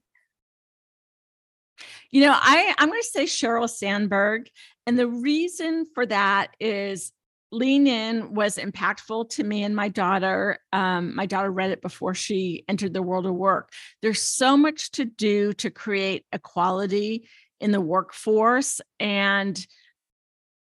You 2.11 2.23
know, 2.23 2.33
I 2.35 2.75
I'm 2.79 2.89
going 2.89 3.01
to 3.01 3.07
say 3.07 3.25
Sheryl 3.25 3.69
Sandberg, 3.69 4.49
and 4.87 4.99
the 4.99 5.07
reason 5.07 5.87
for 5.95 6.07
that 6.07 6.57
is 6.59 7.13
Lean 7.53 7.87
In 7.87 8.35
was 8.35 8.57
impactful 8.57 9.31
to 9.31 9.45
me 9.45 9.65
and 9.65 9.75
my 9.75 9.89
daughter. 9.89 10.59
Um, 10.73 11.15
my 11.17 11.27
daughter 11.27 11.51
read 11.51 11.71
it 11.71 11.83
before 11.83 12.15
she 12.15 12.65
entered 12.69 12.95
the 12.95 13.03
world 13.03 13.27
of 13.27 13.35
work. 13.35 13.73
There's 14.03 14.23
so 14.23 14.57
much 14.57 14.93
to 14.93 15.05
do 15.05 15.53
to 15.55 15.71
create 15.71 16.25
equality 16.33 17.29
in 17.61 17.73
the 17.73 17.81
workforce, 17.81 18.81
and 18.99 19.59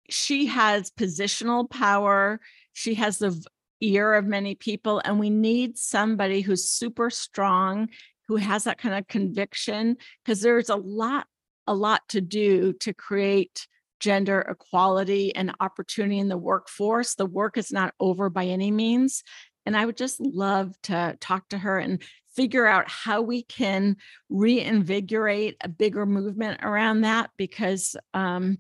she 0.09 0.47
has 0.47 0.91
positional 0.91 1.69
power. 1.69 2.41
She 2.73 2.95
has 2.95 3.19
the 3.19 3.45
ear 3.81 4.15
of 4.15 4.27
many 4.27 4.55
people 4.55 5.01
and 5.05 5.19
we 5.19 5.31
need 5.31 5.79
somebody 5.79 6.41
who's 6.41 6.69
super 6.69 7.11
strong 7.11 7.89
who 8.27 8.37
has 8.37 8.65
that 8.65 8.79
kind 8.79 8.95
of 8.95 9.07
conviction 9.09 9.97
because 10.25 10.41
there's 10.41 10.69
a 10.69 10.77
lot 10.77 11.27
a 11.67 11.75
lot 11.75 12.01
to 12.09 12.21
do 12.21 12.73
to 12.73 12.93
create 12.93 13.69
gender 14.01 14.41
equality 14.41 15.35
and 15.35 15.55
opportunity 15.61 16.19
in 16.19 16.29
the 16.29 16.37
workforce 16.37 17.15
the 17.15 17.27
work 17.27 17.57
is 17.57 17.73
not 17.73 17.95
over 18.01 18.31
by 18.31 18.45
any 18.47 18.71
means 18.71 19.23
and 19.67 19.77
i 19.77 19.85
would 19.85 19.97
just 19.97 20.21
love 20.21 20.75
to 20.83 21.17
talk 21.21 21.49
to 21.49 21.59
her 21.59 21.79
and 21.79 22.03
figure 22.35 22.67
out 22.67 22.89
how 22.89 23.21
we 23.21 23.43
can 23.43 23.97
reinvigorate 24.29 25.57
a 25.61 25.69
bigger 25.69 26.07
movement 26.07 26.61
around 26.63 27.01
that 27.01 27.31
because 27.37 27.97
um, 28.15 28.59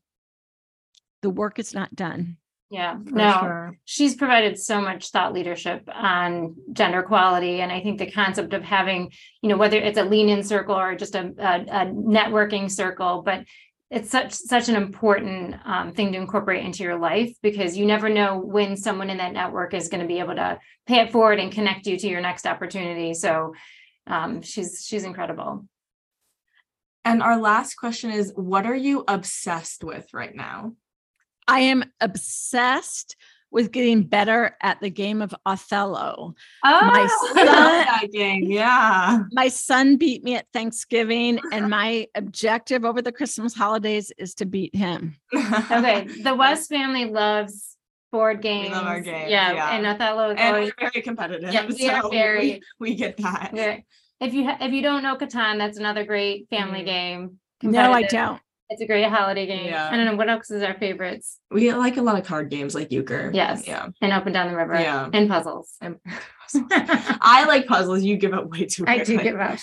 the 1.22 1.30
work 1.30 1.58
is 1.58 1.74
not 1.74 1.94
done 1.94 2.36
yeah, 2.70 2.98
no, 3.02 3.38
sure. 3.40 3.78
she's 3.86 4.14
provided 4.14 4.58
so 4.58 4.82
much 4.82 5.08
thought 5.08 5.32
leadership 5.32 5.88
on 5.92 6.54
gender 6.72 7.00
equality. 7.00 7.62
And 7.62 7.72
I 7.72 7.80
think 7.80 7.98
the 7.98 8.10
concept 8.10 8.52
of 8.52 8.62
having, 8.62 9.10
you 9.40 9.48
know, 9.48 9.56
whether 9.56 9.78
it's 9.78 9.96
a 9.96 10.04
lean 10.04 10.28
in 10.28 10.42
circle 10.42 10.78
or 10.78 10.94
just 10.94 11.14
a, 11.14 11.32
a, 11.38 11.82
a 11.82 11.86
networking 11.86 12.70
circle, 12.70 13.22
but 13.24 13.44
it's 13.90 14.10
such 14.10 14.32
such 14.32 14.68
an 14.68 14.76
important 14.76 15.56
um, 15.64 15.92
thing 15.92 16.12
to 16.12 16.18
incorporate 16.18 16.64
into 16.64 16.82
your 16.82 16.98
life 16.98 17.32
because 17.42 17.76
you 17.76 17.86
never 17.86 18.08
know 18.08 18.38
when 18.38 18.76
someone 18.76 19.08
in 19.08 19.16
that 19.16 19.32
network 19.32 19.72
is 19.72 19.88
going 19.88 20.02
to 20.02 20.06
be 20.06 20.18
able 20.18 20.34
to 20.34 20.58
pay 20.86 21.00
it 21.00 21.10
forward 21.10 21.38
and 21.38 21.52
connect 21.52 21.86
you 21.86 21.96
to 21.96 22.08
your 22.08 22.20
next 22.20 22.46
opportunity. 22.46 23.14
So 23.14 23.54
um, 24.06 24.42
she's 24.42 24.84
she's 24.86 25.04
incredible. 25.04 25.64
And 27.04 27.22
our 27.22 27.40
last 27.40 27.76
question 27.76 28.10
is, 28.10 28.32
what 28.36 28.66
are 28.66 28.76
you 28.76 29.04
obsessed 29.08 29.82
with 29.82 30.12
right 30.12 30.34
now? 30.34 30.74
I 31.46 31.60
am 31.60 31.84
obsessed 32.00 33.16
with 33.50 33.72
getting 33.72 34.02
better 34.02 34.56
at 34.62 34.80
the 34.80 34.90
game 34.90 35.22
of 35.22 35.34
Othello. 35.46 36.34
Oh, 36.64 36.80
my 36.84 37.06
son, 37.06 37.46
that 37.46 38.06
game. 38.12 38.44
Yeah. 38.44 39.20
My 39.32 39.48
son 39.48 39.96
beat 39.96 40.22
me 40.22 40.36
at 40.36 40.46
Thanksgiving, 40.52 41.40
and 41.52 41.70
my 41.70 42.06
objective 42.14 42.84
over 42.84 43.00
the 43.00 43.12
Christmas 43.12 43.54
holidays 43.54 44.12
is 44.18 44.34
to 44.34 44.46
beat 44.46 44.74
him. 44.74 45.16
okay. 45.34 46.06
The 46.28 46.34
West 46.34 46.68
family 46.68 47.06
loves 47.06 47.76
board 48.12 48.42
games. 48.42 48.68
We 48.68 48.74
love 48.74 48.86
our 48.86 49.00
games. 49.00 49.30
Yeah. 49.30 49.52
yeah. 49.52 49.70
And 49.70 49.86
Othello 49.86 50.30
is 50.30 50.36
and 50.38 50.56
always 50.56 50.72
very 50.78 51.02
competitive. 51.02 51.52
Yeah, 51.52 51.66
we 51.66 51.78
so 51.78 51.88
are 51.88 52.10
very 52.10 52.62
we, 52.78 52.90
we 52.90 52.94
get 52.94 53.16
that. 53.18 53.52
Yeah. 53.54 53.78
If 54.20 54.34
you 54.34 54.44
ha- 54.44 54.58
if 54.60 54.72
you 54.72 54.82
don't 54.82 55.02
know 55.02 55.16
Catan, 55.16 55.58
that's 55.58 55.78
another 55.78 56.04
great 56.04 56.48
family 56.50 56.80
mm. 56.80 56.86
game. 56.86 57.38
No, 57.62 57.92
I 57.92 58.02
don't. 58.02 58.40
It's 58.70 58.82
a 58.82 58.86
great 58.86 59.08
holiday 59.08 59.46
game. 59.46 59.66
Yeah. 59.66 59.88
I 59.90 59.96
don't 59.96 60.04
know 60.04 60.16
what 60.16 60.28
else 60.28 60.50
is 60.50 60.62
our 60.62 60.74
favorites. 60.74 61.38
We 61.50 61.72
like 61.72 61.96
a 61.96 62.02
lot 62.02 62.18
of 62.18 62.26
card 62.26 62.50
games 62.50 62.74
like 62.74 62.92
euchre. 62.92 63.30
Yes. 63.32 63.66
Yeah. 63.66 63.88
And 64.02 64.12
up 64.12 64.26
and 64.26 64.34
down 64.34 64.50
the 64.50 64.56
river. 64.56 64.74
Yeah. 64.74 65.08
And 65.12 65.28
puzzles. 65.28 65.74
And 65.80 65.96
I 66.54 67.46
like 67.46 67.66
puzzles. 67.66 68.02
You 68.02 68.16
give 68.18 68.34
up 68.34 68.48
way 68.48 68.66
too 68.66 68.84
I 68.86 69.04
do 69.04 69.18
give 69.18 69.40
up. 69.40 69.58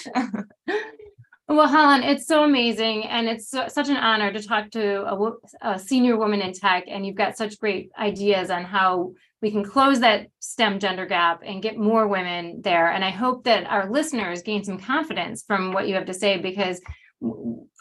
well, 1.47 1.67
Helen, 1.67 2.01
it's 2.01 2.25
so 2.25 2.43
amazing. 2.43 3.05
And 3.05 3.27
it's 3.27 3.49
so, 3.49 3.67
such 3.67 3.89
an 3.89 3.97
honor 3.97 4.33
to 4.33 4.41
talk 4.41 4.71
to 4.71 5.05
a, 5.05 5.31
a 5.61 5.79
senior 5.79 6.17
woman 6.17 6.41
in 6.41 6.53
tech. 6.53 6.85
And 6.87 7.05
you've 7.05 7.15
got 7.15 7.37
such 7.37 7.59
great 7.59 7.91
ideas 7.99 8.49
on 8.49 8.63
how 8.63 9.13
we 9.43 9.51
can 9.51 9.63
close 9.63 9.99
that 9.99 10.29
STEM 10.39 10.79
gender 10.79 11.05
gap 11.05 11.41
and 11.45 11.61
get 11.61 11.77
more 11.77 12.07
women 12.07 12.61
there. 12.63 12.89
And 12.89 13.05
I 13.05 13.11
hope 13.11 13.43
that 13.43 13.67
our 13.67 13.91
listeners 13.91 14.41
gain 14.41 14.63
some 14.63 14.79
confidence 14.79 15.43
from 15.45 15.73
what 15.73 15.87
you 15.87 15.93
have 15.93 16.07
to 16.07 16.13
say 16.15 16.39
because 16.39 16.81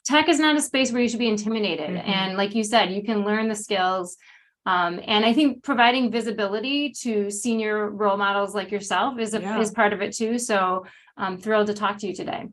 tech 0.05 0.29
is 0.29 0.39
not 0.39 0.57
a 0.57 0.61
space 0.61 0.93
where 0.93 1.03
you 1.03 1.09
should 1.09 1.19
be 1.19 1.29
intimidated. 1.29 1.91
Mm-hmm. 1.91 2.11
And 2.11 2.37
like 2.37 2.55
you 2.55 2.65
said, 2.65 2.93
you 2.93 3.03
can 3.03 3.25
learn 3.25 3.49
the 3.49 3.55
skills. 3.55 4.17
Um, 4.67 5.01
and 5.07 5.25
I 5.25 5.33
think 5.33 5.63
providing 5.63 6.11
visibility 6.11 6.91
to 7.03 7.31
senior 7.31 7.91
role 7.91 8.17
models 8.17 8.55
like 8.55 8.71
yourself 8.71 9.19
is 9.19 9.35
a, 9.35 9.41
yeah. 9.41 9.61
is 9.61 9.71
part 9.71 9.93
of 9.93 10.01
it 10.01 10.15
too. 10.15 10.39
So 10.39 10.87
I'm 11.17 11.39
thrilled 11.39 11.67
to 11.67 11.75
talk 11.75 11.99
to 11.99 12.07
you 12.07 12.15
today. 12.15 12.49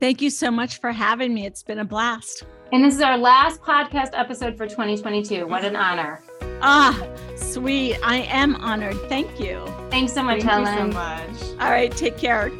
Thank 0.00 0.20
you 0.20 0.30
so 0.30 0.50
much 0.50 0.80
for 0.80 0.90
having 0.90 1.32
me. 1.32 1.46
It's 1.46 1.62
been 1.62 1.78
a 1.78 1.84
blast. 1.84 2.44
And 2.72 2.82
this 2.82 2.94
is 2.94 3.02
our 3.02 3.18
last 3.18 3.60
podcast 3.60 4.10
episode 4.14 4.56
for 4.56 4.66
2022. 4.66 5.46
What 5.46 5.64
an 5.64 5.76
honor. 5.76 6.22
Ah, 6.64 6.96
sweet. 7.34 7.98
I 8.04 8.18
am 8.18 8.54
honored. 8.54 8.96
Thank 9.08 9.40
you. 9.40 9.66
Thanks 9.90 10.12
so 10.12 10.22
much, 10.22 10.42
Thank 10.42 10.64
Helen. 10.64 10.86
You 10.86 10.92
so 10.92 10.96
much. 10.96 11.60
All 11.60 11.70
right. 11.72 11.90
Take 11.90 12.16
care. 12.16 12.52